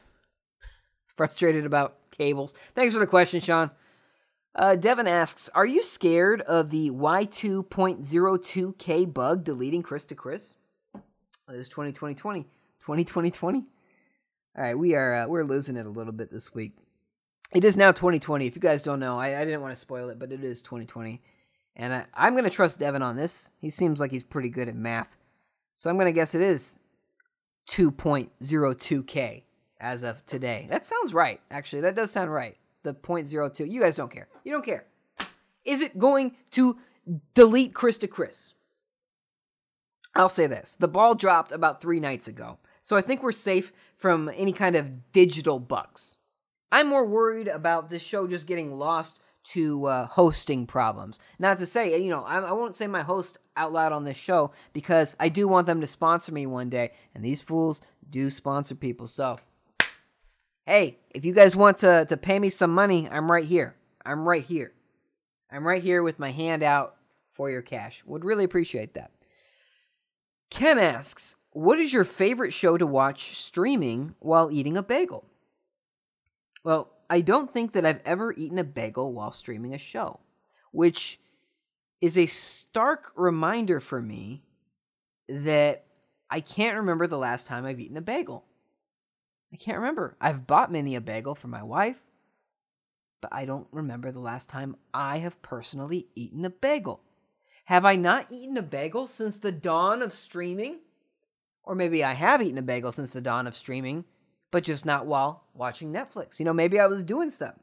frustrated 1.08 1.65
about 1.65 1.97
cables. 2.12 2.54
Thanks 2.74 2.93
for 2.93 3.00
the 3.00 3.08
question, 3.08 3.41
Sean. 3.41 3.71
Uh, 4.54 4.76
Devin 4.76 5.08
asks, 5.08 5.50
"Are 5.56 5.66
you 5.66 5.82
scared 5.84 6.42
of 6.42 6.72
the 6.72 6.90
Y2.02K 6.90 9.14
bug 9.14 9.44
deleting 9.44 9.82
Chris 9.82 10.06
to 10.08 10.16
Chris?" 10.16 10.56
It's 11.50 11.70
2020 11.70 12.16
20 12.16 12.44
2020 13.04 13.66
All 14.56 14.64
right, 14.64 14.78
we 14.78 14.96
are 14.96 15.14
uh, 15.14 15.28
we're 15.28 15.44
losing 15.44 15.78
it 15.78 15.86
a 15.86 15.90
little 15.90 16.14
bit 16.14 16.32
this 16.32 16.54
week. 16.54 16.74
It 17.54 17.64
is 17.64 17.76
now 17.76 17.92
2020. 17.92 18.46
If 18.46 18.56
you 18.56 18.62
guys 18.62 18.82
don't 18.82 19.00
know, 19.00 19.20
I, 19.20 19.40
I 19.40 19.46
didn't 19.46 19.62
want 19.62 19.74
to 19.74 19.80
spoil 19.80 20.10
it, 20.10 20.20
but 20.20 20.32
it 20.32 20.44
is 20.44 20.62
2020. 20.62 21.22
And 21.76 21.94
I, 21.94 22.06
I'm 22.14 22.34
going 22.34 22.46
to 22.46 22.50
trust 22.50 22.80
Devin 22.80 23.02
on 23.02 23.18
this. 23.18 23.52
He 23.60 23.70
seems 23.70 24.00
like 24.00 24.12
he's 24.12 24.24
pretty 24.24 24.50
good 24.50 24.70
at 24.70 24.76
math. 24.76 25.18
So 25.76 25.90
I'm 25.90 25.98
going 25.98 26.06
to 26.06 26.14
guess 26.14 26.34
it 26.34 26.42
is 26.42 26.80
2.02K 27.70 29.44
as 29.80 30.04
of 30.04 30.26
today. 30.26 30.68
That 30.70 30.86
sounds 30.86 31.14
right, 31.14 31.42
actually. 31.50 31.82
That 31.82 31.96
does 31.96 32.12
sound 32.12 32.32
right. 32.32 32.58
The 32.84 32.94
0.02. 32.94 33.70
You 33.70 33.82
guys 33.82 33.96
don't 33.96 34.12
care. 34.12 34.28
You 34.44 34.52
don't 34.52 34.65
care. 34.65 34.86
Is 35.65 35.82
it 35.82 36.00
going 36.00 36.36
to 36.52 36.78
delete 37.34 37.74
Chris 37.74 37.98
to 38.00 38.08
Chris? 38.08 38.54
I'll 40.15 40.30
say 40.30 40.48
this 40.48 40.76
the 40.76 40.88
ball 40.88 41.15
dropped 41.15 41.52
about 41.52 41.82
three 41.82 42.00
nights 42.00 42.28
ago. 42.28 42.60
So 42.82 42.98
I 42.98 43.02
think 43.02 43.22
we're 43.22 43.32
safe 43.32 43.72
from 43.96 44.30
any 44.36 44.52
kind 44.52 44.76
of 44.76 45.12
digital 45.12 45.60
bugs. 45.60 46.17
I'm 46.72 46.88
more 46.88 47.06
worried 47.06 47.48
about 47.48 47.89
this 47.89 48.02
show 48.02 48.28
just 48.28 48.48
getting 48.48 48.72
lost 48.72 49.20
to 49.44 49.86
uh, 49.86 50.08
hosting 50.08 50.65
problems. 50.65 51.20
Not 51.39 51.58
to 51.60 51.65
say, 51.65 52.02
you 52.02 52.10
know, 52.10 52.24
I, 52.24 52.39
I, 52.39 52.52
won't 52.52 52.76
say 52.76 52.88
my 52.88 53.02
host 53.02 53.38
out 53.58 53.74
loud 53.74 53.91
on 53.91 54.04
this 54.04 54.17
show 54.17 54.52
because 54.72 55.15
I 55.20 55.30
do 55.30 55.48
want 55.48 55.67
them 55.67 55.82
to 55.82 55.88
sponsor 55.88 56.32
me 56.32 56.46
one 56.46 56.70
day, 56.70 56.91
and 57.15 57.26
these 57.26 57.41
fools 57.41 57.82
do 58.10 58.30
sponsor 58.30 58.76
people. 58.76 59.08
So, 59.08 59.38
hey, 60.72 60.98
if 61.14 61.26
you 61.26 61.34
guys 61.34 61.54
want 61.54 61.80
to, 61.80 62.06
to 62.06 62.16
pay 62.16 62.40
me 62.40 62.48
some 62.48 62.74
money, 62.74 63.10
I'm 63.10 63.30
right 63.30 63.44
here. 63.44 63.76
I'm 64.06 64.26
right 64.26 64.44
here. 64.44 64.72
I'm 65.52 65.68
right 65.68 65.84
here 65.84 66.02
with 66.02 66.18
my 66.18 66.32
hand 66.32 66.64
out 66.64 66.96
for 67.34 67.50
your 67.52 67.62
cash. 67.62 68.02
Would 68.06 68.24
really 68.24 68.46
appreciate 68.46 68.94
that. 68.94 69.12
Ken 70.50 70.80
asks, 70.80 71.36
What 71.52 71.80
is 71.80 71.92
your 71.92 72.06
favorite 72.06 72.54
show 72.54 72.78
to 72.78 72.88
watch 72.88 73.38
streaming 73.38 74.16
while 74.20 74.50
eating 74.50 74.78
a 74.78 74.84
bagel? 74.84 75.26
Well, 76.64 76.90
I 77.10 77.20
don't 77.20 77.52
think 77.52 77.74
that 77.74 77.86
I've 77.86 78.02
ever 78.06 78.32
eaten 78.32 78.58
a 78.58 78.64
bagel 78.64 79.12
while 79.12 79.34
streaming 79.34 79.74
a 79.74 79.78
show, 79.78 80.22
which 80.72 81.20
is 82.00 82.18
a 82.18 82.28
stark 82.28 83.12
reminder 83.18 83.82
for 83.82 84.02
me 84.02 84.44
that 85.28 85.84
I 86.30 86.40
can't 86.40 86.78
remember 86.78 87.08
the 87.08 87.18
last 87.18 87.46
time 87.46 87.66
I've 87.66 87.82
eaten 87.82 87.98
a 87.98 88.02
bagel. 88.02 88.46
I 89.54 89.58
can't 89.58 89.78
remember. 89.78 90.16
I've 90.22 90.48
bought 90.48 90.72
many 90.72 90.96
a 90.96 91.02
bagel 91.02 91.36
for 91.36 91.48
my 91.48 91.64
wife, 91.64 92.02
but 93.22 93.34
I 93.34 93.46
don't 93.46 93.68
remember 93.72 94.12
the 94.12 94.20
last 94.20 94.50
time 94.50 94.78
I 94.94 95.18
have 95.18 95.42
personally 95.42 96.08
eaten 96.16 96.46
a 96.46 96.50
bagel. 96.50 97.02
Have 97.66 97.86
I 97.86 97.96
not 97.96 98.32
eaten 98.32 98.58
a 98.58 98.62
bagel 98.62 99.08
since 99.08 99.38
the 99.38 99.52
dawn 99.52 100.02
of 100.02 100.14
streaming? 100.14 100.80
Or 101.64 101.76
maybe 101.76 102.04
I 102.04 102.14
have 102.14 102.42
eaten 102.42 102.58
a 102.58 102.64
bagel 102.64 102.92
since 102.92 103.12
the 103.12 103.22
dawn 103.22 103.46
of 103.46 103.56
streaming, 103.56 104.06
but 104.50 104.64
just 104.64 104.86
not 104.86 105.06
while 105.06 105.44
watching 105.54 105.94
Netflix. 105.94 106.40
You 106.40 106.46
know, 106.46 106.54
maybe 106.54 106.80
I 106.80 106.88
was 106.88 107.04
doing 107.04 107.30
stuff. 107.30 107.56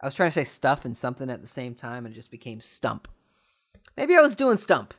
I 0.00 0.06
was 0.06 0.14
trying 0.14 0.30
to 0.30 0.34
say 0.34 0.44
stuff 0.44 0.84
and 0.84 0.96
something 0.96 1.30
at 1.30 1.40
the 1.40 1.46
same 1.46 1.74
time 1.74 2.04
and 2.04 2.14
it 2.14 2.16
just 2.16 2.30
became 2.30 2.60
stump. 2.60 3.08
Maybe 3.96 4.14
I 4.14 4.20
was 4.20 4.34
doing 4.34 4.56
stump. 4.56 4.92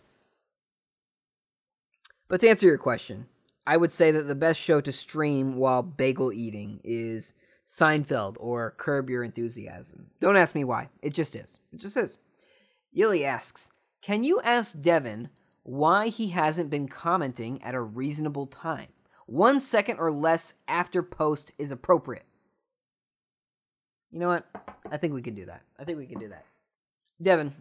But 2.27 2.39
to 2.41 2.49
answer 2.49 2.65
your 2.65 2.77
question, 2.77 3.27
I 3.67 3.75
would 3.75 3.91
say 3.91 4.11
that 4.11 4.23
the 4.23 4.33
best 4.33 4.61
show 4.61 4.79
to 4.79 4.93
stream 4.93 5.57
while 5.57 5.83
bagel 5.83 6.31
eating 6.31 6.79
is 6.85 7.33
Seinfeld 7.67 8.37
or 8.39 8.73
Curb 8.77 9.09
Your 9.09 9.25
Enthusiasm. 9.25 10.07
Don't 10.21 10.37
ask 10.37 10.55
me 10.55 10.63
why. 10.63 10.87
It 11.01 11.13
just 11.13 11.35
is. 11.35 11.59
It 11.73 11.81
just 11.81 11.97
is. 11.97 12.17
Yili 12.97 13.25
asks, 13.25 13.73
Can 14.01 14.23
you 14.23 14.39
ask 14.39 14.79
Devin 14.79 15.27
why 15.63 16.07
he 16.07 16.29
hasn't 16.29 16.69
been 16.69 16.87
commenting 16.87 17.61
at 17.61 17.75
a 17.75 17.81
reasonable 17.81 18.47
time? 18.47 18.87
One 19.25 19.59
second 19.59 19.99
or 19.99 20.11
less 20.11 20.55
after 20.69 21.03
post 21.03 21.51
is 21.59 21.69
appropriate. 21.69 22.25
You 24.11 24.21
know 24.21 24.29
what? 24.29 24.45
I 24.89 24.95
think 24.95 25.13
we 25.13 25.21
can 25.21 25.35
do 25.35 25.45
that. 25.45 25.63
I 25.77 25.83
think 25.83 25.97
we 25.97 26.05
can 26.05 26.19
do 26.19 26.29
that. 26.29 26.45
Devin, 27.21 27.53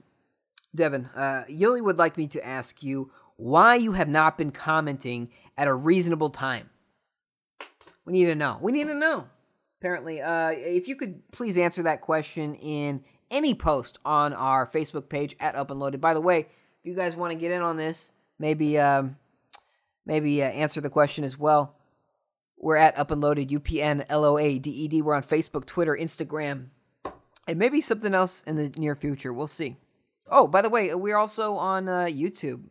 Devin, 0.72 1.06
uh, 1.16 1.42
Yili 1.50 1.82
would 1.82 1.98
like 1.98 2.16
me 2.16 2.28
to 2.28 2.46
ask 2.46 2.84
you 2.84 3.10
why 3.36 3.76
you 3.76 3.92
have 3.92 4.08
not 4.08 4.38
been 4.38 4.50
commenting 4.50 5.30
at 5.56 5.68
a 5.68 5.74
reasonable 5.74 6.30
time. 6.30 6.70
We 8.04 8.12
need 8.12 8.26
to 8.26 8.34
know. 8.34 8.58
We 8.60 8.72
need 8.72 8.86
to 8.86 8.94
know. 8.94 9.26
Apparently, 9.80 10.22
uh, 10.22 10.50
if 10.50 10.88
you 10.88 10.96
could 10.96 11.30
please 11.32 11.58
answer 11.58 11.82
that 11.82 12.00
question 12.00 12.54
in 12.54 13.04
any 13.30 13.54
post 13.54 13.98
on 14.04 14.32
our 14.32 14.66
Facebook 14.66 15.08
page 15.08 15.36
at 15.40 15.54
Up 15.54 15.70
and 15.70 15.80
Loaded. 15.80 16.00
By 16.00 16.14
the 16.14 16.20
way, 16.20 16.40
if 16.40 16.46
you 16.84 16.94
guys 16.94 17.16
want 17.16 17.32
to 17.32 17.38
get 17.38 17.52
in 17.52 17.62
on 17.62 17.76
this, 17.76 18.12
maybe 18.38 18.78
um, 18.78 19.16
maybe 20.04 20.42
uh, 20.42 20.46
answer 20.46 20.80
the 20.80 20.90
question 20.90 21.24
as 21.24 21.38
well. 21.38 21.76
We're 22.58 22.76
at 22.76 22.98
Up 22.98 23.10
and 23.10 23.20
Loaded, 23.20 23.50
U 23.50 23.60
P 23.60 23.82
N 23.82 24.04
L 24.08 24.24
O 24.24 24.38
A 24.38 24.58
D 24.58 24.70
E 24.70 24.88
D. 24.88 25.02
We're 25.02 25.14
on 25.14 25.22
Facebook, 25.22 25.66
Twitter, 25.66 25.96
Instagram, 26.00 26.68
and 27.46 27.58
maybe 27.58 27.80
something 27.80 28.14
else 28.14 28.42
in 28.44 28.56
the 28.56 28.72
near 28.78 28.94
future. 28.94 29.32
We'll 29.32 29.46
see. 29.46 29.76
Oh, 30.28 30.48
by 30.48 30.62
the 30.62 30.70
way, 30.70 30.94
we're 30.94 31.16
also 31.16 31.54
on 31.54 31.88
uh, 31.88 32.06
YouTube, 32.08 32.64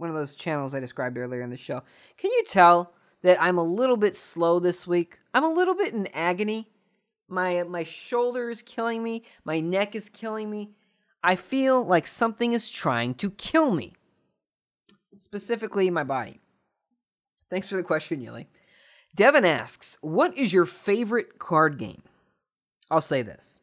one 0.00 0.08
of 0.08 0.16
those 0.16 0.34
channels 0.34 0.74
I 0.74 0.80
described 0.80 1.18
earlier 1.18 1.42
in 1.42 1.50
the 1.50 1.56
show. 1.56 1.82
Can 2.16 2.30
you 2.30 2.42
tell 2.46 2.94
that 3.22 3.40
I'm 3.40 3.58
a 3.58 3.62
little 3.62 3.98
bit 3.98 4.16
slow 4.16 4.58
this 4.58 4.86
week? 4.86 5.18
I'm 5.34 5.44
a 5.44 5.52
little 5.52 5.74
bit 5.74 5.92
in 5.92 6.06
agony. 6.08 6.70
My 7.28 7.62
my 7.64 7.84
shoulder 7.84 8.50
is 8.50 8.62
killing 8.62 9.02
me. 9.02 9.24
My 9.44 9.60
neck 9.60 9.94
is 9.94 10.08
killing 10.08 10.50
me. 10.50 10.70
I 11.22 11.36
feel 11.36 11.84
like 11.84 12.06
something 12.06 12.52
is 12.52 12.70
trying 12.70 13.14
to 13.16 13.30
kill 13.30 13.72
me. 13.72 13.92
Specifically, 15.18 15.90
my 15.90 16.02
body. 16.02 16.40
Thanks 17.50 17.68
for 17.68 17.76
the 17.76 17.82
question, 17.82 18.20
Yili. 18.20 18.46
Devin 19.14 19.44
asks, 19.44 19.98
What 20.00 20.36
is 20.38 20.52
your 20.52 20.64
favorite 20.64 21.38
card 21.38 21.78
game? 21.78 22.02
I'll 22.90 23.02
say 23.02 23.20
this. 23.22 23.60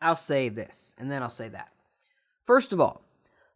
I'll 0.00 0.16
say 0.16 0.48
this, 0.48 0.94
and 0.98 1.10
then 1.10 1.22
I'll 1.22 1.30
say 1.30 1.48
that. 1.48 1.68
First 2.42 2.72
of 2.72 2.80
all, 2.80 3.02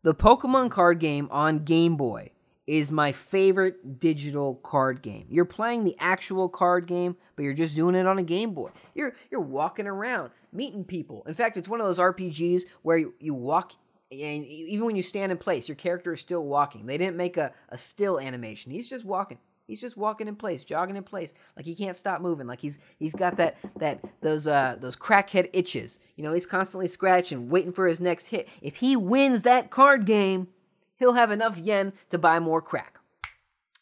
the 0.06 0.14
Pokemon 0.14 0.70
card 0.70 1.00
game 1.00 1.26
on 1.32 1.64
Game 1.64 1.96
Boy 1.96 2.30
is 2.68 2.92
my 2.92 3.10
favorite 3.10 3.98
digital 3.98 4.54
card 4.54 5.02
game. 5.02 5.26
You're 5.28 5.44
playing 5.44 5.82
the 5.82 5.96
actual 5.98 6.48
card 6.48 6.86
game, 6.86 7.16
but 7.34 7.42
you're 7.42 7.54
just 7.54 7.74
doing 7.74 7.96
it 7.96 8.06
on 8.06 8.16
a 8.16 8.22
Game 8.22 8.52
Boy. 8.52 8.70
You're 8.94 9.16
you're 9.32 9.40
walking 9.40 9.88
around, 9.88 10.30
meeting 10.52 10.84
people. 10.84 11.24
In 11.26 11.34
fact, 11.34 11.56
it's 11.56 11.68
one 11.68 11.80
of 11.80 11.88
those 11.88 11.98
RPGs 11.98 12.66
where 12.82 12.98
you, 12.98 13.14
you 13.18 13.34
walk 13.34 13.72
and 14.12 14.44
even 14.44 14.86
when 14.86 14.94
you 14.94 15.02
stand 15.02 15.32
in 15.32 15.38
place, 15.38 15.68
your 15.68 15.74
character 15.74 16.12
is 16.12 16.20
still 16.20 16.46
walking. 16.46 16.86
They 16.86 16.98
didn't 16.98 17.16
make 17.16 17.36
a, 17.36 17.50
a 17.70 17.76
still 17.76 18.20
animation. 18.20 18.70
He's 18.70 18.88
just 18.88 19.04
walking. 19.04 19.38
He's 19.66 19.80
just 19.80 19.96
walking 19.96 20.28
in 20.28 20.36
place, 20.36 20.64
jogging 20.64 20.96
in 20.96 21.02
place, 21.02 21.34
like 21.56 21.66
he 21.66 21.74
can't 21.74 21.96
stop 21.96 22.20
moving. 22.20 22.46
Like 22.46 22.60
he's 22.60 22.78
he's 22.98 23.14
got 23.14 23.36
that 23.36 23.56
that 23.78 24.00
those 24.22 24.46
uh 24.46 24.76
those 24.80 24.94
crackhead 24.96 25.50
itches. 25.52 25.98
You 26.14 26.22
know, 26.22 26.32
he's 26.32 26.46
constantly 26.46 26.86
scratching, 26.86 27.48
waiting 27.48 27.72
for 27.72 27.88
his 27.88 28.00
next 28.00 28.26
hit. 28.26 28.48
If 28.62 28.76
he 28.76 28.94
wins 28.94 29.42
that 29.42 29.70
card 29.70 30.06
game, 30.06 30.48
he'll 30.96 31.14
have 31.14 31.32
enough 31.32 31.58
yen 31.58 31.94
to 32.10 32.18
buy 32.18 32.38
more 32.38 32.62
crack. 32.62 33.00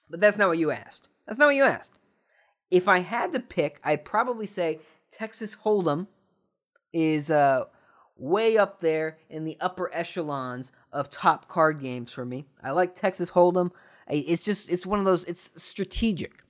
But 0.08 0.20
that's 0.20 0.38
not 0.38 0.48
what 0.48 0.58
you 0.58 0.70
asked. 0.70 1.08
That's 1.26 1.38
not 1.38 1.46
what 1.46 1.56
you 1.56 1.64
asked. 1.64 1.98
If 2.70 2.88
I 2.88 3.00
had 3.00 3.32
to 3.34 3.40
pick, 3.40 3.78
I'd 3.84 4.06
probably 4.06 4.46
say 4.46 4.80
Texas 5.10 5.54
Hold'em 5.64 6.06
is 6.92 7.30
uh 7.30 7.64
way 8.16 8.56
up 8.56 8.80
there 8.80 9.18
in 9.28 9.44
the 9.44 9.58
upper 9.60 9.90
echelons 9.92 10.72
of 10.92 11.10
top 11.10 11.48
card 11.48 11.80
games 11.80 12.10
for 12.10 12.24
me. 12.24 12.46
I 12.62 12.70
like 12.70 12.94
Texas 12.94 13.32
Hold'em. 13.32 13.70
It's 14.08 14.44
just 14.44 14.70
it's 14.70 14.86
one 14.86 14.98
of 14.98 15.04
those 15.04 15.24
it's 15.24 15.62
strategic. 15.62 16.42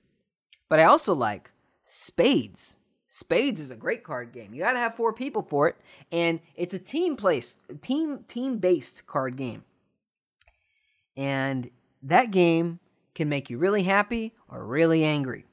But 0.69 0.79
I 0.79 0.85
also 0.85 1.13
like 1.13 1.51
Spades. 1.83 2.79
Spades 3.07 3.59
is 3.59 3.71
a 3.71 3.75
great 3.75 4.03
card 4.03 4.33
game. 4.33 4.53
You 4.53 4.61
got 4.61 4.73
to 4.73 4.79
have 4.79 4.95
four 4.95 5.13
people 5.13 5.43
for 5.43 5.67
it 5.67 5.77
and 6.11 6.39
it's 6.55 6.73
a 6.73 6.79
team 6.79 7.15
place 7.15 7.55
team 7.81 8.25
team 8.27 8.57
based 8.57 9.07
card 9.07 9.37
game. 9.37 9.63
And 11.15 11.69
that 12.03 12.31
game 12.31 12.79
can 13.13 13.29
make 13.29 13.49
you 13.49 13.57
really 13.57 13.83
happy 13.83 14.33
or 14.49 14.65
really 14.65 15.03
angry. 15.03 15.45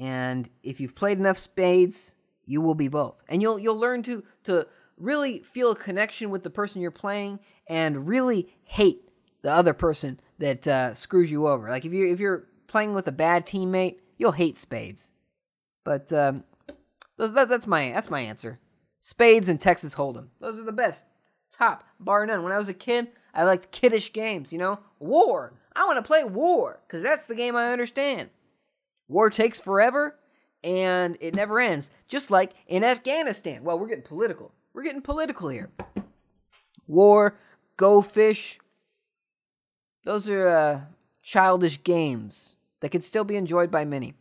And 0.00 0.48
if 0.62 0.80
you've 0.80 0.96
played 0.96 1.18
enough 1.18 1.38
spades, 1.38 2.16
you 2.46 2.60
will 2.60 2.74
be 2.74 2.88
both. 2.88 3.22
And 3.28 3.40
you'll 3.40 3.58
you'll 3.58 3.78
learn 3.78 4.02
to 4.04 4.24
to 4.44 4.66
really 4.96 5.40
feel 5.40 5.70
a 5.72 5.76
connection 5.76 6.30
with 6.30 6.42
the 6.42 6.50
person 6.50 6.82
you're 6.82 6.90
playing 6.90 7.38
and 7.68 8.08
really 8.08 8.48
hate 8.64 9.09
the 9.42 9.52
other 9.52 9.74
person 9.74 10.20
that 10.38 10.66
uh, 10.66 10.94
screws 10.94 11.30
you 11.30 11.46
over. 11.48 11.68
Like 11.68 11.84
if 11.84 11.92
you 11.92 12.12
if 12.12 12.20
you're 12.20 12.46
playing 12.66 12.94
with 12.94 13.06
a 13.08 13.12
bad 13.12 13.46
teammate, 13.46 13.96
you'll 14.18 14.32
hate 14.32 14.58
spades. 14.58 15.12
But 15.84 16.12
um, 16.12 16.44
those 17.16 17.34
that, 17.34 17.48
that's 17.48 17.66
my 17.66 17.90
that's 17.90 18.10
my 18.10 18.20
answer. 18.20 18.58
Spades 19.00 19.48
and 19.48 19.58
Texas 19.60 19.94
Hold'em. 19.94 20.28
Those 20.40 20.58
are 20.58 20.64
the 20.64 20.72
best. 20.72 21.06
Top, 21.50 21.84
bar 21.98 22.24
none. 22.26 22.42
When 22.42 22.52
I 22.52 22.58
was 22.58 22.68
a 22.68 22.74
kid, 22.74 23.08
I 23.34 23.44
liked 23.44 23.72
kiddish 23.72 24.12
games, 24.12 24.52
you 24.52 24.58
know? 24.58 24.78
War. 24.98 25.54
I 25.74 25.86
want 25.86 25.98
to 25.98 26.06
play 26.06 26.22
war 26.22 26.80
cuz 26.88 27.02
that's 27.02 27.26
the 27.26 27.34
game 27.34 27.56
I 27.56 27.72
understand. 27.72 28.30
War 29.08 29.30
takes 29.30 29.58
forever 29.58 30.16
and 30.62 31.16
it 31.20 31.34
never 31.34 31.58
ends. 31.58 31.90
Just 32.06 32.30
like 32.30 32.52
in 32.66 32.84
Afghanistan. 32.84 33.64
Well, 33.64 33.78
we're 33.78 33.88
getting 33.88 34.04
political. 34.04 34.52
We're 34.72 34.82
getting 34.84 35.02
political 35.02 35.48
here. 35.48 35.70
War, 36.86 37.36
go 37.76 38.02
fish, 38.02 38.59
those 40.04 40.28
are 40.28 40.48
uh, 40.48 40.80
childish 41.22 41.82
games 41.82 42.56
that 42.80 42.90
can 42.90 43.00
still 43.00 43.24
be 43.24 43.36
enjoyed 43.36 43.70
by 43.70 43.84
many. 43.84 44.14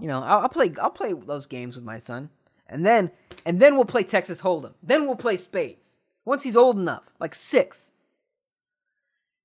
You 0.00 0.08
know, 0.08 0.22
I'll, 0.22 0.40
I'll 0.40 0.48
play 0.48 0.72
I'll 0.80 0.90
play 0.90 1.12
those 1.12 1.46
games 1.46 1.76
with 1.76 1.84
my 1.84 1.98
son, 1.98 2.30
and 2.66 2.84
then 2.86 3.10
and 3.44 3.60
then 3.60 3.76
we'll 3.76 3.84
play 3.84 4.02
Texas 4.02 4.40
Hold'em. 4.40 4.74
Then 4.82 5.06
we'll 5.06 5.16
play 5.16 5.36
spades 5.36 6.00
once 6.24 6.42
he's 6.42 6.56
old 6.56 6.78
enough, 6.78 7.12
like 7.18 7.34
six. 7.34 7.92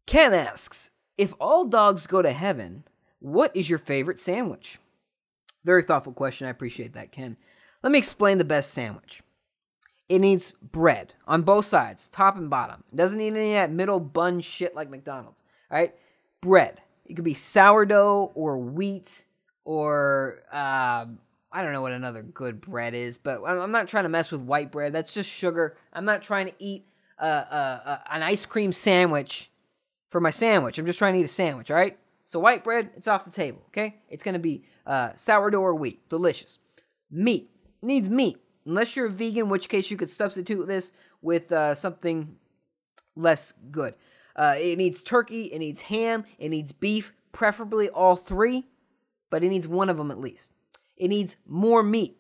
Ken 0.05 0.33
asks, 0.33 0.91
if 1.17 1.33
all 1.39 1.65
dogs 1.65 2.05
go 2.05 2.21
to 2.21 2.31
heaven, 2.31 2.83
what 3.19 3.55
is 3.55 3.69
your 3.69 3.79
favorite 3.79 4.19
sandwich? 4.19 4.77
Very 5.63 5.81
thoughtful 5.81 6.13
question. 6.13 6.45
I 6.45 6.51
appreciate 6.51 6.93
that, 6.93 7.11
Ken. 7.11 7.37
Let 7.81 7.91
me 7.91 7.97
explain 7.97 8.37
the 8.37 8.45
best 8.45 8.71
sandwich. 8.71 9.23
It 10.07 10.19
needs 10.19 10.51
bread 10.51 11.13
on 11.27 11.41
both 11.41 11.65
sides, 11.65 12.09
top 12.09 12.37
and 12.37 12.49
bottom. 12.49 12.83
It 12.93 12.95
doesn't 12.95 13.17
need 13.17 13.33
any 13.35 13.55
of 13.55 13.63
that 13.63 13.71
middle 13.71 13.99
bun 13.99 14.41
shit 14.41 14.75
like 14.75 14.89
McDonald's. 14.89 15.43
All 15.71 15.77
right? 15.77 15.93
Bread. 16.41 16.81
It 17.05 17.15
could 17.15 17.25
be 17.25 17.33
sourdough 17.33 18.31
or 18.33 18.57
wheat 18.57 19.25
or 19.63 20.43
uh, 20.51 21.05
I 21.51 21.63
don't 21.63 21.73
know 21.73 21.81
what 21.81 21.91
another 21.91 22.21
good 22.21 22.61
bread 22.61 22.93
is, 22.93 23.17
but 23.17 23.41
I'm 23.45 23.71
not 23.71 23.87
trying 23.87 24.03
to 24.03 24.09
mess 24.09 24.31
with 24.31 24.41
white 24.41 24.71
bread. 24.71 24.93
That's 24.93 25.13
just 25.13 25.29
sugar. 25.29 25.77
I'm 25.93 26.05
not 26.05 26.21
trying 26.21 26.47
to 26.47 26.53
eat 26.59 26.85
an 27.17 28.23
ice 28.23 28.45
cream 28.45 28.71
sandwich 28.71 29.49
for 30.09 30.19
my 30.19 30.31
sandwich. 30.31 30.77
I'm 30.77 30.85
just 30.85 30.99
trying 30.99 31.13
to 31.13 31.19
eat 31.19 31.25
a 31.25 31.29
sandwich, 31.29 31.71
all 31.71 31.77
right? 31.77 31.97
So 32.25 32.39
white 32.39 32.63
bread, 32.63 32.89
it's 32.95 33.07
off 33.07 33.25
the 33.25 33.31
table, 33.31 33.61
okay? 33.67 33.97
It's 34.09 34.23
gonna 34.23 34.39
be 34.39 34.63
uh, 34.85 35.15
sourdough 35.15 35.61
or 35.61 35.75
wheat, 35.75 36.09
delicious. 36.09 36.59
Meat 37.11 37.49
needs 37.81 38.09
meat, 38.09 38.37
unless 38.65 38.95
you're 38.95 39.05
a 39.05 39.11
vegan, 39.11 39.43
in 39.43 39.49
which 39.49 39.69
case 39.69 39.91
you 39.91 39.97
could 39.97 40.09
substitute 40.09 40.67
this 40.67 40.91
with 41.21 41.51
uh, 41.51 41.75
something 41.75 42.35
less 43.15 43.53
good. 43.71 43.93
Uh, 44.35 44.55
it 44.57 44.77
needs 44.77 45.01
turkey, 45.03 45.45
it 45.45 45.59
needs 45.59 45.83
ham, 45.83 46.25
it 46.37 46.49
needs 46.49 46.71
beef, 46.71 47.13
preferably 47.31 47.89
all 47.89 48.15
three, 48.15 48.67
but 49.29 49.43
it 49.43 49.49
needs 49.49 49.67
one 49.67 49.89
of 49.89 49.97
them 49.97 50.11
at 50.11 50.19
least. 50.19 50.51
It 50.97 51.07
needs 51.09 51.37
more 51.45 51.83
meat. 51.83 52.17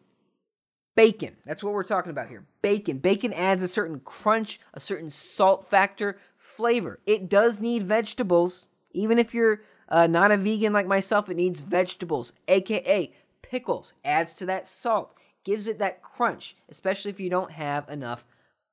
Bacon. 0.95 1.35
That's 1.45 1.63
what 1.63 1.73
we're 1.73 1.83
talking 1.83 2.09
about 2.09 2.29
here. 2.29 2.45
Bacon. 2.61 2.99
Bacon 2.99 3.33
adds 3.33 3.63
a 3.63 3.67
certain 3.67 3.99
crunch, 3.99 4.61
a 4.73 4.79
certain 4.79 5.09
salt 5.09 5.67
factor, 5.67 6.17
flavor. 6.37 6.99
It 7.05 7.29
does 7.29 7.59
need 7.59 7.83
vegetables. 7.83 8.67
Even 8.91 9.19
if 9.19 9.33
you're 9.33 9.61
uh, 9.89 10.07
not 10.07 10.31
a 10.31 10.37
vegan 10.37 10.71
like 10.71 10.87
myself, 10.87 11.29
it 11.29 11.35
needs 11.35 11.59
vegetables, 11.59 12.31
aka 12.47 13.13
pickles. 13.41 13.93
Adds 14.05 14.33
to 14.35 14.45
that 14.45 14.67
salt, 14.67 15.13
gives 15.43 15.67
it 15.67 15.79
that 15.79 16.01
crunch, 16.01 16.55
especially 16.69 17.11
if 17.11 17.19
you 17.19 17.29
don't 17.29 17.51
have 17.51 17.89
enough 17.89 18.25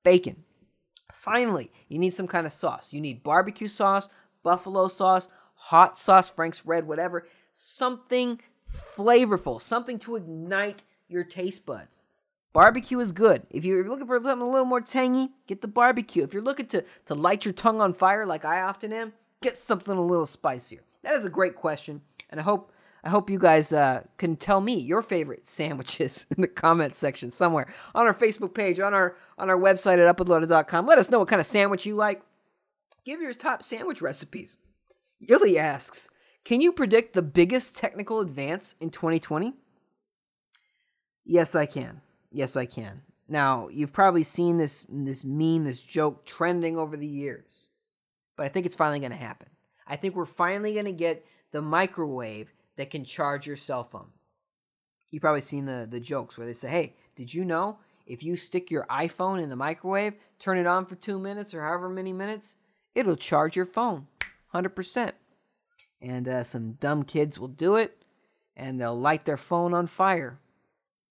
bacon. 0.05 0.45
Finally, 1.23 1.71
you 1.87 2.01
need 2.01 2.13
some 2.13 2.27
kind 2.27 2.49
of 2.49 2.53
sauce. 2.53 2.93
You 2.93 3.01
need 3.01 3.23
barbecue 3.23 3.69
sauce, 3.69 4.09
buffalo 4.43 4.89
sauce, 4.89 5.29
hot 5.55 5.97
sauce, 5.97 6.29
Frank's 6.29 6.67
Red, 6.67 6.89
whatever. 6.89 7.29
Something 7.53 8.41
flavorful, 8.69 9.63
something 9.63 10.01
to 10.01 10.17
ignite 10.17 10.83
your 11.07 11.23
taste 11.23 11.65
buds. 11.65 12.03
Barbecue 12.53 12.99
is 12.99 13.13
good. 13.13 13.47
If 13.51 13.65
you're 13.65 13.89
looking 13.89 14.09
for 14.09 14.17
something 14.17 14.45
a 14.45 14.51
little 14.51 14.67
more 14.67 14.81
tangy, 14.81 15.29
get 15.47 15.61
the 15.61 15.69
barbecue. 15.69 16.25
If 16.25 16.35
you're 16.35 16.43
looking 16.43 16.67
to, 16.67 16.85
to 17.07 17.15
light 17.15 17.45
your 17.45 17.55
tongue 17.55 17.81
on 17.81 17.95
fire 17.95 18.27
like 18.27 18.45
I 18.45 18.63
often 18.63 18.93
am, 18.93 19.13
get 19.43 19.55
something 19.55 19.97
a 19.97 20.05
little 20.05 20.27
spicier. 20.27 20.81
That 21.05 21.15
is 21.15 21.25
a 21.25 21.31
great 21.31 21.55
question, 21.55 22.01
and 22.31 22.41
I 22.41 22.43
hope 22.43 22.73
I 23.05 23.11
hope 23.11 23.31
you 23.31 23.39
guys 23.39 23.73
uh, 23.73 24.05
can 24.17 24.37
tell 24.37 24.61
me 24.61 24.79
your 24.79 25.03
favorite 25.03 25.47
sandwiches 25.47 26.27
in 26.37 26.41
the 26.41 26.49
comment 26.49 26.95
section 26.95 27.31
somewhere 27.31 27.73
on 27.95 28.07
our 28.07 28.15
Facebook 28.15 28.55
page, 28.55 28.79
on 28.79 28.95
our 28.95 29.17
on 29.39 29.51
our 29.51 29.59
website 29.59 29.99
at 29.99 30.17
upnloaded.com. 30.17 30.87
Let 30.87 30.99
us 30.99 31.11
know 31.11 31.19
what 31.19 31.29
kind 31.29 31.41
of 31.41 31.47
sandwich 31.47 31.87
you 31.87 31.97
like. 31.97 32.23
Give 33.05 33.21
your 33.21 33.35
top 33.35 33.63
sandwich 33.63 34.01
recipes. 34.01 34.57
Yili 35.27 35.57
asks, 35.57 36.09
can 36.45 36.61
you 36.61 36.73
predict 36.73 37.15
the 37.15 37.23
biggest 37.23 37.77
technical 37.77 38.21
advance 38.21 38.77
in 38.81 38.91
2020? 38.91 39.55
Yes, 41.25 41.55
I 41.55 41.67
can. 41.67 42.01
Yes, 42.31 42.57
I 42.57 42.67
can. 42.67 43.03
Now, 43.29 43.69
you've 43.69 43.93
probably 43.93 44.25
seen 44.25 44.59
this 44.59 44.87
this 44.89 45.25
meme, 45.25 45.65
this 45.65 45.83
joke 45.83 46.25
trending 46.25 46.79
over 46.79 46.97
the 46.97 47.07
years. 47.07 47.69
But 48.37 48.47
I 48.47 48.49
think 48.49 48.67
it's 48.67 48.77
finally 48.77 49.01
going 49.01 49.13
to 49.13 49.17
happen. 49.17 49.49
I 49.87 49.97
think 49.97 50.15
we're 50.15 50.25
finally 50.25 50.75
going 50.75 50.87
to 50.87 50.93
get 50.93 51.25
the 51.51 51.63
microwave 51.63 52.53
that 52.77 52.91
can 52.91 53.05
charge 53.05 53.47
your 53.47 53.57
cell 53.57 53.85
phone. 53.85 54.11
You've 55.11 55.23
probably 55.23 55.43
seen 55.43 55.67
the 55.67 55.87
the 55.89 56.01
jokes 56.01 56.37
where 56.37 56.47
they 56.47 56.53
say, 56.53 56.69
"Hey, 56.69 56.97
did 57.17 57.33
you 57.33 57.45
know 57.45 57.79
if 58.07 58.23
you 58.23 58.37
stick 58.37 58.71
your 58.71 58.87
iPhone 58.87 59.43
in 59.43 59.51
the 59.51 59.57
microwave, 59.57 60.15
turn 60.39 60.59
it 60.59 60.67
on 60.67 60.87
for 60.87 60.97
2 60.97 61.19
minutes 61.19 61.55
or 61.55 61.63
however 61.63 61.89
many 61.89 62.13
minutes, 62.13 62.57
it'll 62.95 63.17
charge 63.17 63.57
your 63.57 63.67
phone 63.67 64.07
100%." 64.55 65.13
And 66.01 66.27
uh, 66.27 66.43
some 66.43 66.73
dumb 66.73 67.05
kids 67.05 67.39
will 67.39 67.49
do 67.49 67.77
it 67.77 68.03
and 68.57 68.81
they'll 68.81 68.99
light 68.99 69.25
their 69.25 69.37
phone 69.37 69.73
on 69.75 69.87
fire. 69.87 70.39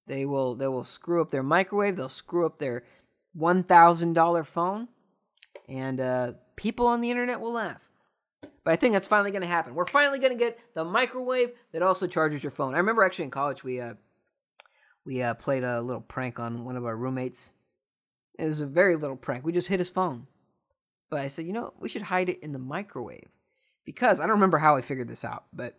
They 0.07 0.25
will 0.25 0.55
they 0.55 0.67
will 0.67 0.83
screw 0.83 1.21
up 1.21 1.29
their 1.29 1.43
microwave, 1.43 1.95
they'll 1.95 2.09
screw 2.09 2.45
up 2.45 2.57
their 2.57 2.83
$1,000 3.37 4.45
phone 4.45 4.89
and 5.67 5.99
uh, 5.99 6.33
people 6.55 6.85
on 6.87 7.01
the 7.01 7.11
internet 7.11 7.39
will 7.39 7.53
laugh. 7.53 7.90
But 8.63 8.73
I 8.73 8.75
think 8.75 8.93
that's 8.93 9.07
finally 9.07 9.31
going 9.31 9.41
to 9.41 9.47
happen. 9.47 9.73
We're 9.73 9.85
finally 9.85 10.19
going 10.19 10.33
to 10.33 10.37
get 10.37 10.59
the 10.75 10.85
microwave 10.85 11.51
that 11.71 11.81
also 11.81 12.07
charges 12.07 12.43
your 12.43 12.51
phone. 12.51 12.75
I 12.75 12.77
remember 12.77 13.03
actually 13.03 13.25
in 13.25 13.31
college 13.31 13.63
we 13.63 13.81
uh, 13.81 13.95
we 15.05 15.21
uh, 15.21 15.33
played 15.33 15.63
a 15.63 15.81
little 15.81 16.01
prank 16.01 16.39
on 16.39 16.63
one 16.63 16.75
of 16.75 16.85
our 16.85 16.95
roommates. 16.95 17.55
It 18.37 18.45
was 18.45 18.61
a 18.61 18.67
very 18.67 18.95
little 18.95 19.15
prank. 19.15 19.45
We 19.45 19.51
just 19.51 19.67
hit 19.67 19.79
his 19.79 19.89
phone. 19.89 20.27
But 21.09 21.21
I 21.21 21.27
said, 21.27 21.45
you 21.45 21.53
know, 21.53 21.73
we 21.79 21.89
should 21.89 22.03
hide 22.03 22.29
it 22.29 22.39
in 22.41 22.53
the 22.53 22.59
microwave 22.59 23.27
because 23.85 24.19
I 24.19 24.23
don't 24.23 24.35
remember 24.35 24.59
how 24.59 24.77
I 24.77 24.81
figured 24.81 25.09
this 25.09 25.25
out, 25.25 25.43
but 25.51 25.75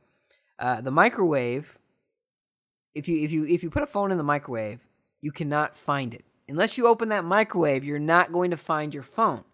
uh, 0.58 0.80
the 0.80 0.90
microwave. 0.90 1.78
If 2.94 3.08
you 3.08 3.24
if 3.24 3.32
you 3.32 3.46
if 3.46 3.62
you 3.62 3.70
put 3.70 3.82
a 3.82 3.86
phone 3.86 4.10
in 4.10 4.18
the 4.18 4.24
microwave, 4.24 4.80
you 5.22 5.32
cannot 5.32 5.78
find 5.78 6.12
it 6.12 6.24
unless 6.46 6.76
you 6.76 6.86
open 6.86 7.08
that 7.08 7.24
microwave. 7.24 7.84
You're 7.84 7.98
not 7.98 8.32
going 8.32 8.50
to 8.50 8.56
find 8.58 8.92
your 8.92 9.02
phone 9.02 9.44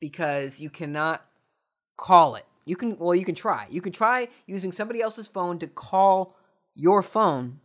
because 0.00 0.60
you 0.60 0.70
cannot 0.70 1.24
call 1.96 2.34
it. 2.34 2.46
You 2.64 2.76
can 2.76 2.98
well 2.98 3.14
you 3.14 3.24
can 3.24 3.34
try. 3.34 3.66
You 3.70 3.80
can 3.80 3.92
try 3.92 4.28
using 4.46 4.72
somebody 4.72 5.00
else's 5.00 5.28
phone 5.28 5.58
to 5.58 5.66
call 5.66 6.36
your 6.74 7.02
phone, 7.02 7.60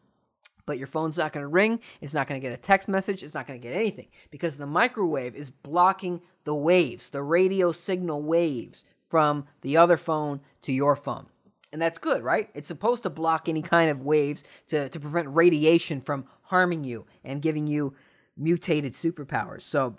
but 0.65 0.77
your 0.77 0.87
phone's 0.87 1.17
not 1.17 1.33
going 1.33 1.43
to 1.43 1.47
ring, 1.47 1.79
it's 2.01 2.13
not 2.13 2.27
going 2.27 2.39
to 2.39 2.45
get 2.45 2.57
a 2.57 2.61
text 2.61 2.87
message, 2.87 3.23
it's 3.23 3.33
not 3.33 3.47
going 3.47 3.59
to 3.59 3.67
get 3.67 3.75
anything 3.75 4.07
because 4.31 4.57
the 4.57 4.67
microwave 4.67 5.35
is 5.35 5.49
blocking 5.49 6.21
the 6.43 6.55
waves, 6.55 7.09
the 7.09 7.23
radio 7.23 7.71
signal 7.71 8.21
waves 8.21 8.85
from 9.09 9.45
the 9.61 9.77
other 9.77 9.97
phone 9.97 10.41
to 10.63 10.71
your 10.71 10.95
phone. 10.95 11.27
And 11.71 11.81
that's 11.81 11.99
good, 11.99 12.23
right? 12.23 12.49
It's 12.53 12.67
supposed 12.67 13.03
to 13.03 13.09
block 13.09 13.49
any 13.49 13.61
kind 13.61 13.89
of 13.89 14.01
waves 14.01 14.43
to, 14.67 14.87
to 14.89 14.99
prevent 14.99 15.27
radiation 15.29 16.01
from 16.01 16.25
harming 16.43 16.83
you 16.83 17.05
and 17.23 17.41
giving 17.41 17.67
you 17.67 17.95
mutated 18.37 18.93
superpowers. 18.93 19.61
So 19.61 19.97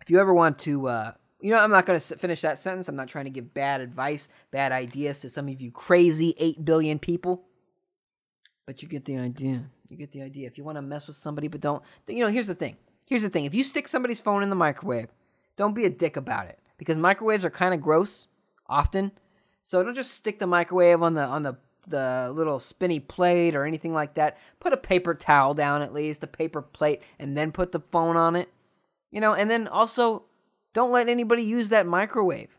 if 0.00 0.10
you 0.10 0.18
ever 0.18 0.32
want 0.32 0.58
to 0.60 0.88
uh, 0.88 1.12
you 1.44 1.50
know, 1.50 1.60
I'm 1.60 1.70
not 1.70 1.84
going 1.84 2.00
to 2.00 2.16
finish 2.16 2.40
that 2.40 2.58
sentence. 2.58 2.88
I'm 2.88 2.96
not 2.96 3.08
trying 3.08 3.26
to 3.26 3.30
give 3.30 3.52
bad 3.52 3.82
advice, 3.82 4.30
bad 4.50 4.72
ideas 4.72 5.20
to 5.20 5.28
some 5.28 5.46
of 5.46 5.60
you 5.60 5.70
crazy 5.70 6.34
8 6.38 6.64
billion 6.64 6.98
people. 6.98 7.44
But 8.64 8.80
you 8.80 8.88
get 8.88 9.04
the 9.04 9.18
idea. 9.18 9.66
You 9.90 9.98
get 9.98 10.10
the 10.10 10.22
idea. 10.22 10.46
If 10.46 10.56
you 10.56 10.64
want 10.64 10.76
to 10.76 10.82
mess 10.82 11.06
with 11.06 11.16
somebody, 11.16 11.48
but 11.48 11.60
don't, 11.60 11.82
you 12.08 12.20
know, 12.20 12.30
here's 12.30 12.46
the 12.46 12.54
thing. 12.54 12.78
Here's 13.04 13.20
the 13.20 13.28
thing. 13.28 13.44
If 13.44 13.54
you 13.54 13.62
stick 13.62 13.88
somebody's 13.88 14.22
phone 14.22 14.42
in 14.42 14.48
the 14.48 14.56
microwave, 14.56 15.08
don't 15.56 15.74
be 15.74 15.84
a 15.84 15.90
dick 15.90 16.16
about 16.16 16.46
it 16.46 16.58
because 16.78 16.96
microwaves 16.96 17.44
are 17.44 17.50
kind 17.50 17.74
of 17.74 17.82
gross 17.82 18.26
often. 18.66 19.12
So 19.60 19.82
don't 19.82 19.94
just 19.94 20.14
stick 20.14 20.38
the 20.38 20.46
microwave 20.46 21.02
on 21.02 21.12
the 21.12 21.24
on 21.24 21.42
the 21.42 21.58
the 21.86 22.32
little 22.34 22.58
spinny 22.58 23.00
plate 23.00 23.54
or 23.54 23.66
anything 23.66 23.92
like 23.92 24.14
that. 24.14 24.38
Put 24.60 24.72
a 24.72 24.78
paper 24.78 25.12
towel 25.12 25.52
down 25.52 25.82
at 25.82 25.92
least, 25.92 26.24
a 26.24 26.26
paper 26.26 26.62
plate, 26.62 27.02
and 27.18 27.36
then 27.36 27.52
put 27.52 27.72
the 27.72 27.80
phone 27.80 28.16
on 28.16 28.34
it. 28.34 28.48
You 29.10 29.20
know, 29.20 29.34
and 29.34 29.50
then 29.50 29.68
also 29.68 30.24
don't 30.74 30.92
let 30.92 31.08
anybody 31.08 31.42
use 31.42 31.70
that 31.70 31.86
microwave. 31.86 32.58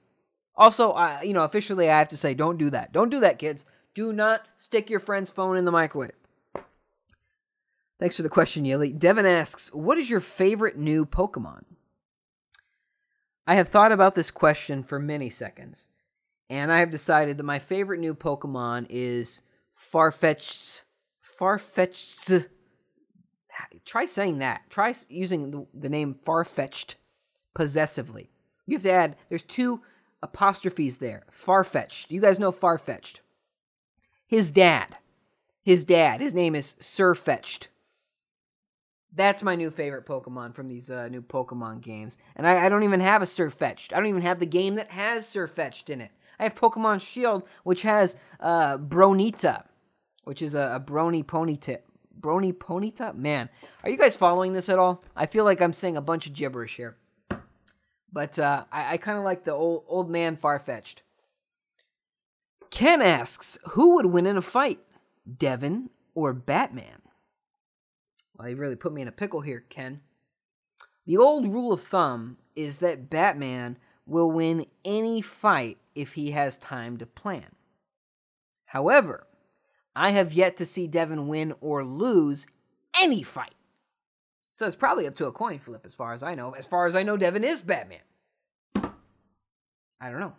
Also, 0.56 0.94
I, 0.94 1.22
you 1.22 1.34
know, 1.34 1.44
officially, 1.44 1.90
I 1.90 2.00
have 2.00 2.10
to 2.10 2.18
say, 2.18 2.34
don't 2.34 2.58
do 2.58 2.70
that. 2.72 2.94
Don't 2.94 3.10
do 3.10 3.20
that, 3.20 3.38
kids. 3.38 3.66
Do 3.94 4.12
not 4.12 4.48
stick 4.58 4.90
your 4.90 5.02
friend's 5.02 5.30
phone 5.30 5.58
in 5.58 5.66
the 5.66 5.72
microwave. 5.72 6.14
Thanks 8.00 8.18
for 8.18 8.24
the 8.24 8.30
question, 8.30 8.66
Yili. 8.66 8.98
Devin 8.98 9.26
asks, 9.26 9.72
"What 9.74 9.98
is 9.98 10.10
your 10.10 10.20
favorite 10.20 10.78
new 10.78 11.06
Pokemon?" 11.06 11.64
I 13.48 13.56
have 13.56 13.70
thought 13.70 13.92
about 13.92 14.16
this 14.16 14.32
question 14.32 14.84
for 14.84 15.00
many 15.00 15.30
seconds, 15.30 15.90
and 16.50 16.74
I 16.74 16.80
have 16.80 16.92
decided 16.92 17.38
that 17.38 17.44
my 17.44 17.60
favorite 17.60 18.00
new 18.00 18.14
Pokemon 18.14 18.88
is 18.90 19.42
Farfetch'd. 19.74 20.84
Farfetch'd. 21.24 22.50
Try 23.86 24.06
saying 24.06 24.40
that. 24.40 24.70
Try 24.70 24.94
using 25.08 25.52
the, 25.52 25.68
the 25.74 25.90
name 25.90 26.14
Farfetch'd 26.14 26.96
possessively. 27.56 28.30
You 28.68 28.76
have 28.76 28.84
to 28.84 28.92
add, 28.92 29.16
there's 29.30 29.44
two 29.44 29.82
apostrophes 30.22 31.00
there. 31.00 31.24
Far 31.32 31.64
fetched. 31.64 32.12
You 32.12 32.22
guys 32.22 32.38
know 32.38 32.52
far 32.52 32.78
fetched. 32.78 33.22
His 34.28 34.52
dad. 34.52 34.98
His 35.64 35.84
dad. 35.84 36.22
His 36.22 36.36
name 36.36 36.54
is 36.54 36.76
Sirfetch'd. 36.80 37.70
That's 39.14 39.44
my 39.44 39.56
new 39.56 39.70
favorite 39.70 40.06
Pokemon 40.06 40.54
from 40.54 40.68
these 40.68 40.92
uh, 40.92 41.08
new 41.08 41.22
Pokemon 41.22 41.82
games. 41.82 42.18
And 42.36 42.46
I, 42.46 42.66
I, 42.66 42.70
don't 42.70 42.84
even 42.84 43.00
have 43.00 43.22
a 43.22 43.26
Sirfetch'd. 43.26 43.94
I 43.94 43.98
don't 43.98 44.08
even 44.08 44.22
have 44.24 44.40
the 44.40 44.46
game 44.46 44.76
that 44.76 44.92
has 44.92 45.26
Sirfetch'd 45.26 45.90
in 45.90 46.02
it. 46.02 46.12
I 46.38 46.44
have 46.44 46.56
Pokemon 46.56 47.00
Shield, 47.02 47.48
which 47.64 47.84
has 47.84 48.18
uh, 48.42 48.78
Bronita, 48.78 49.64
which 50.26 50.42
is 50.42 50.54
a, 50.54 50.76
a 50.76 50.80
brony 50.82 51.24
ponyta. 51.24 51.78
Brony 52.20 52.52
ponyta? 52.52 53.16
Man, 53.16 53.50
are 53.84 53.90
you 53.90 53.98
guys 53.98 54.18
following 54.18 54.52
this 54.52 54.68
at 54.68 54.80
all? 54.80 55.04
I 55.16 55.28
feel 55.28 55.46
like 55.46 55.62
I'm 55.62 55.74
saying 55.74 55.96
a 55.96 56.02
bunch 56.02 56.28
of 56.28 56.34
gibberish 56.34 56.76
here. 56.76 56.98
But 58.16 58.40
uh, 58.40 58.64
I, 58.72 58.94
I 58.94 58.98
kind 58.98 59.18
of 59.18 59.26
like 59.26 59.44
the 59.44 59.52
old 59.52 59.84
old 59.90 60.10
man 60.10 60.38
far-fetched. 60.38 61.04
Ken 62.72 63.02
asks, 63.02 63.60
who 63.72 63.96
would 63.96 64.06
win 64.06 64.26
in 64.26 64.38
a 64.38 64.42
fight, 64.42 64.80
Devin 65.38 65.90
or 66.14 66.34
Batman? 66.34 67.02
Well, 68.38 68.48
you 68.48 68.56
really 68.56 68.78
put 68.78 68.94
me 68.94 69.02
in 69.02 69.10
a 69.10 69.12
pickle 69.12 69.42
here, 69.42 69.66
Ken. 69.68 70.00
The 71.06 71.18
old 71.18 71.46
rule 71.46 71.74
of 71.74 71.82
thumb 71.82 72.38
is 72.56 72.78
that 72.78 73.10
Batman 73.10 73.78
will 74.06 74.32
win 74.32 74.66
any 74.86 75.22
fight 75.22 75.78
if 75.94 76.14
he 76.14 76.32
has 76.32 76.58
time 76.58 76.96
to 76.98 77.06
plan. 77.06 77.48
However, 78.68 79.28
I 79.94 80.12
have 80.12 80.32
yet 80.32 80.56
to 80.58 80.66
see 80.66 80.88
Devin 80.88 81.28
win 81.28 81.54
or 81.60 81.84
lose 81.84 82.48
any 83.02 83.24
fight. 83.24 83.56
So 84.56 84.66
it's 84.66 84.76
probably 84.76 85.06
up 85.06 85.16
to 85.16 85.28
a 85.28 85.34
coin 85.34 85.60
flip, 85.60 85.82
as 85.86 85.94
far 85.94 86.14
as 86.14 86.24
I 86.24 86.34
know. 86.34 86.52
As 86.52 86.66
far 86.66 86.88
as 86.88 86.96
I 86.96 87.04
know, 87.04 87.18
Devin 87.18 87.44
is 87.44 87.62
Batman. 87.62 88.00
I 88.76 90.10
don't 90.10 90.22
know. 90.22 90.34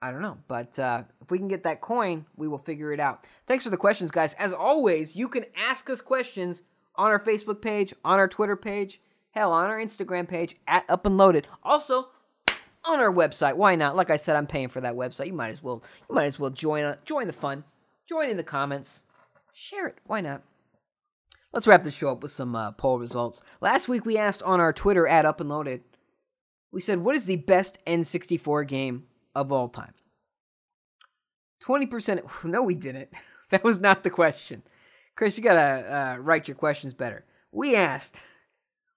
I 0.00 0.12
don't 0.12 0.22
know. 0.22 0.38
But 0.46 0.78
uh, 0.78 1.02
if 1.20 1.28
we 1.32 1.38
can 1.38 1.48
get 1.48 1.64
that 1.64 1.80
coin, 1.80 2.24
we 2.36 2.46
will 2.46 2.58
figure 2.58 2.92
it 2.92 3.00
out. 3.00 3.26
Thanks 3.48 3.64
for 3.64 3.70
the 3.70 3.76
questions, 3.76 4.12
guys. 4.12 4.34
As 4.34 4.52
always, 4.52 5.16
you 5.16 5.26
can 5.26 5.44
ask 5.56 5.90
us 5.90 6.00
questions 6.00 6.62
on 6.94 7.10
our 7.10 7.18
Facebook 7.18 7.60
page, 7.60 7.92
on 8.04 8.20
our 8.20 8.28
Twitter 8.28 8.54
page, 8.54 9.00
hell, 9.32 9.52
on 9.52 9.68
our 9.68 9.78
Instagram 9.78 10.28
page 10.28 10.54
at 10.68 10.86
Upnloaded. 10.86 11.46
Also, 11.64 12.10
on 12.84 13.00
our 13.00 13.12
website. 13.12 13.56
Why 13.56 13.74
not? 13.74 13.96
Like 13.96 14.10
I 14.10 14.16
said, 14.16 14.36
I'm 14.36 14.46
paying 14.46 14.68
for 14.68 14.80
that 14.82 14.94
website. 14.94 15.26
You 15.26 15.32
might 15.32 15.50
as 15.50 15.64
well. 15.64 15.82
You 16.08 16.14
might 16.14 16.26
as 16.26 16.38
well 16.38 16.50
join. 16.50 16.84
Uh, 16.84 16.94
join 17.04 17.26
the 17.26 17.32
fun. 17.32 17.64
Join 18.08 18.30
in 18.30 18.36
the 18.36 18.44
comments. 18.44 19.02
Share 19.52 19.88
it. 19.88 19.98
Why 20.06 20.20
not? 20.20 20.42
Let's 21.52 21.66
wrap 21.66 21.82
the 21.82 21.90
show 21.90 22.10
up 22.10 22.22
with 22.22 22.30
some 22.30 22.54
uh, 22.54 22.72
poll 22.72 22.98
results. 22.98 23.42
Last 23.60 23.88
week 23.88 24.04
we 24.04 24.18
asked 24.18 24.42
on 24.42 24.60
our 24.60 24.72
Twitter 24.72 25.06
at 25.06 25.24
Upnloaded. 25.24 25.80
We 26.70 26.80
said, 26.80 26.98
"What 26.98 27.16
is 27.16 27.24
the 27.24 27.36
best 27.36 27.78
N64 27.86 28.66
game 28.66 29.04
of 29.34 29.50
all 29.50 29.68
time?" 29.68 29.94
Twenty 31.60 31.86
percent. 31.86 32.20
No, 32.44 32.62
we 32.62 32.74
didn't. 32.74 33.10
That 33.50 33.64
was 33.64 33.80
not 33.80 34.02
the 34.02 34.10
question. 34.10 34.62
Chris, 35.16 35.38
you 35.38 35.42
gotta 35.42 36.18
uh, 36.18 36.20
write 36.20 36.48
your 36.48 36.54
questions 36.54 36.92
better. 36.92 37.24
We 37.50 37.74
asked, 37.74 38.20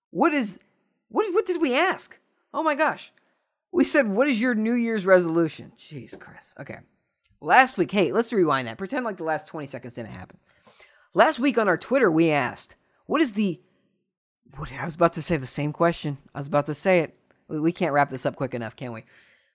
"What 0.10 0.34
is 0.34 0.60
what? 1.08 1.34
What 1.34 1.46
did 1.46 1.62
we 1.62 1.74
ask? 1.74 2.20
Oh 2.54 2.62
my 2.62 2.76
gosh, 2.76 3.14
we 3.72 3.86
said, 3.86 4.10
"What 4.10 4.28
is 4.28 4.42
your 4.42 4.54
New 4.54 4.74
Year's 4.74 5.06
resolution?" 5.06 5.72
Jeez, 5.80 6.20
Chris. 6.20 6.54
Okay, 6.60 6.80
last 7.40 7.78
week. 7.78 7.92
Hey, 7.92 8.12
let's 8.12 8.34
rewind 8.34 8.68
that. 8.68 8.78
Pretend 8.78 9.06
like 9.06 9.16
the 9.16 9.24
last 9.24 9.48
twenty 9.48 9.68
seconds 9.68 9.94
didn't 9.94 10.10
happen. 10.10 10.38
Last 11.14 11.40
week 11.40 11.58
on 11.58 11.68
our 11.68 11.78
Twitter, 11.78 12.10
we 12.10 12.32
asked, 12.32 12.78
"What 13.06 13.22
is 13.22 13.34
the?" 13.34 13.62
What 14.56 14.72
I 14.72 14.86
was 14.86 14.96
about 14.96 15.14
to 15.14 15.22
say 15.22 15.38
the 15.38 15.46
same 15.46 15.74
question. 15.74 16.18
I 16.34 16.40
was 16.40 16.48
about 16.48 16.66
to 16.68 16.74
say 16.74 17.00
it. 17.00 17.18
We, 17.48 17.60
we 17.60 17.72
can't 17.74 17.94
wrap 17.94 18.10
this 18.10 18.26
up 18.26 18.36
quick 18.36 18.54
enough, 18.54 18.76
can 18.76 18.94
we? 18.94 19.04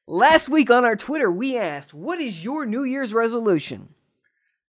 Last 0.06 0.48
week 0.48 0.70
on 0.70 0.84
our 0.84 0.96
Twitter, 0.96 1.30
we 1.30 1.56
asked, 1.56 1.94
"What 1.94 2.20
is 2.20 2.44
your 2.44 2.66
New 2.66 2.84
Year's 2.84 3.14
resolution?" 3.14 3.94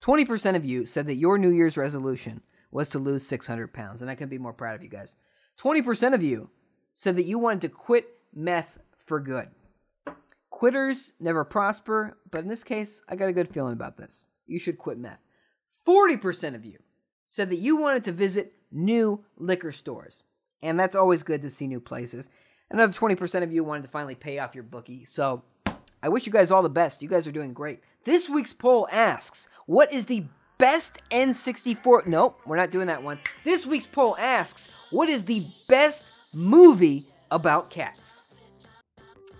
20% 0.01 0.55
of 0.55 0.63
you 0.63 0.85
said 0.85 1.07
that 1.07 1.15
your 1.15 1.37
New 1.37 1.49
Year's 1.49 1.75
resolution 1.75 2.41
was 2.71 2.87
to 2.89 2.99
lose 2.99 3.27
600 3.27 3.73
pounds, 3.73 4.01
and 4.01 4.11
I 4.11 4.15
couldn't 4.15 4.29
be 4.29 4.37
more 4.37 4.53
proud 4.53 4.75
of 4.75 4.83
you 4.83 4.89
guys. 4.89 5.15
20% 5.59 6.13
of 6.13 6.21
you 6.21 6.51
said 6.93 7.15
that 7.15 7.25
you 7.25 7.39
wanted 7.39 7.61
to 7.61 7.69
quit 7.69 8.07
meth 8.33 8.77
for 8.97 9.19
good. 9.19 9.49
Quitters 10.51 11.13
never 11.19 11.43
prosper, 11.43 12.17
but 12.29 12.41
in 12.41 12.47
this 12.47 12.63
case, 12.63 13.01
I 13.09 13.15
got 13.15 13.29
a 13.29 13.33
good 13.33 13.49
feeling 13.49 13.73
about 13.73 13.97
this. 13.97 14.27
You 14.45 14.59
should 14.59 14.77
quit 14.77 14.99
meth. 14.99 15.26
40% 15.87 16.55
of 16.55 16.65
you 16.65 16.79
said 17.25 17.49
that 17.49 17.57
you 17.57 17.77
wanted 17.77 18.03
to 18.05 18.11
visit 18.11 18.53
new 18.71 19.23
liquor 19.37 19.71
stores, 19.71 20.23
and 20.61 20.77
that's 20.77 20.95
always 20.95 21.23
good 21.23 21.41
to 21.43 21.49
see 21.49 21.67
new 21.67 21.79
places. 21.79 22.29
Another 22.69 22.91
20% 22.91 23.43
of 23.43 23.53
you 23.53 23.63
wanted 23.63 23.83
to 23.83 23.87
finally 23.87 24.15
pay 24.15 24.39
off 24.39 24.55
your 24.55 24.65
bookie, 24.65 25.05
so 25.05 25.43
I 26.03 26.09
wish 26.09 26.25
you 26.25 26.31
guys 26.31 26.51
all 26.51 26.61
the 26.61 26.69
best. 26.69 27.01
You 27.01 27.07
guys 27.07 27.25
are 27.25 27.31
doing 27.31 27.53
great. 27.53 27.79
This 28.03 28.29
week's 28.29 28.53
poll 28.53 28.87
asks, 28.91 29.47
what 29.65 29.93
is 29.93 30.05
the 30.05 30.25
best 30.57 30.99
N64? 31.11 32.05
Nope, 32.07 32.39
we're 32.45 32.57
not 32.57 32.71
doing 32.71 32.87
that 32.87 33.03
one. 33.03 33.19
This 33.45 33.65
week's 33.65 33.87
poll 33.87 34.17
asks, 34.17 34.67
what 34.91 35.07
is 35.07 35.23
the 35.23 35.47
best 35.69 36.11
movie 36.33 37.05
about 37.31 37.69
cats? 37.69 38.81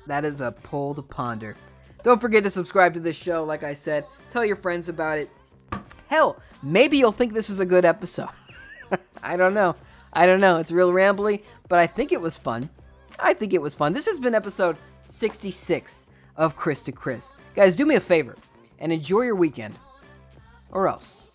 That 0.07 0.23
is 0.23 0.39
a 0.39 0.53
poll 0.53 0.95
to 0.95 1.01
ponder. 1.01 1.57
Don't 2.03 2.21
forget 2.21 2.43
to 2.43 2.49
subscribe 2.49 2.93
to 2.93 3.01
this 3.01 3.17
show, 3.17 3.43
like 3.43 3.63
I 3.63 3.73
said. 3.73 4.05
Tell 4.29 4.45
your 4.45 4.55
friends 4.55 4.87
about 4.87 5.17
it. 5.17 5.29
Hell, 6.07 6.41
maybe 6.63 6.97
you'll 6.97 7.11
think 7.11 7.33
this 7.33 7.49
is 7.49 7.59
a 7.59 7.65
good 7.65 7.85
episode. 7.85 8.29
I 9.23 9.37
don't 9.37 9.53
know. 9.53 9.75
I 10.13 10.25
don't 10.25 10.41
know. 10.41 10.57
It's 10.57 10.71
real 10.71 10.91
rambly, 10.91 11.43
but 11.67 11.79
I 11.79 11.87
think 11.87 12.11
it 12.11 12.21
was 12.21 12.37
fun. 12.37 12.69
I 13.19 13.33
think 13.33 13.53
it 13.53 13.61
was 13.61 13.75
fun. 13.75 13.93
This 13.93 14.05
has 14.05 14.19
been 14.19 14.35
episode 14.35 14.77
66 15.03 16.05
of 16.35 16.55
Chris 16.55 16.83
to 16.83 16.91
Chris. 16.91 17.33
Guys, 17.55 17.75
do 17.75 17.85
me 17.85 17.95
a 17.95 17.99
favor 17.99 18.35
and 18.79 18.91
enjoy 18.91 19.21
your 19.21 19.35
weekend. 19.35 19.75
Or 20.71 20.87
else. 20.87 21.26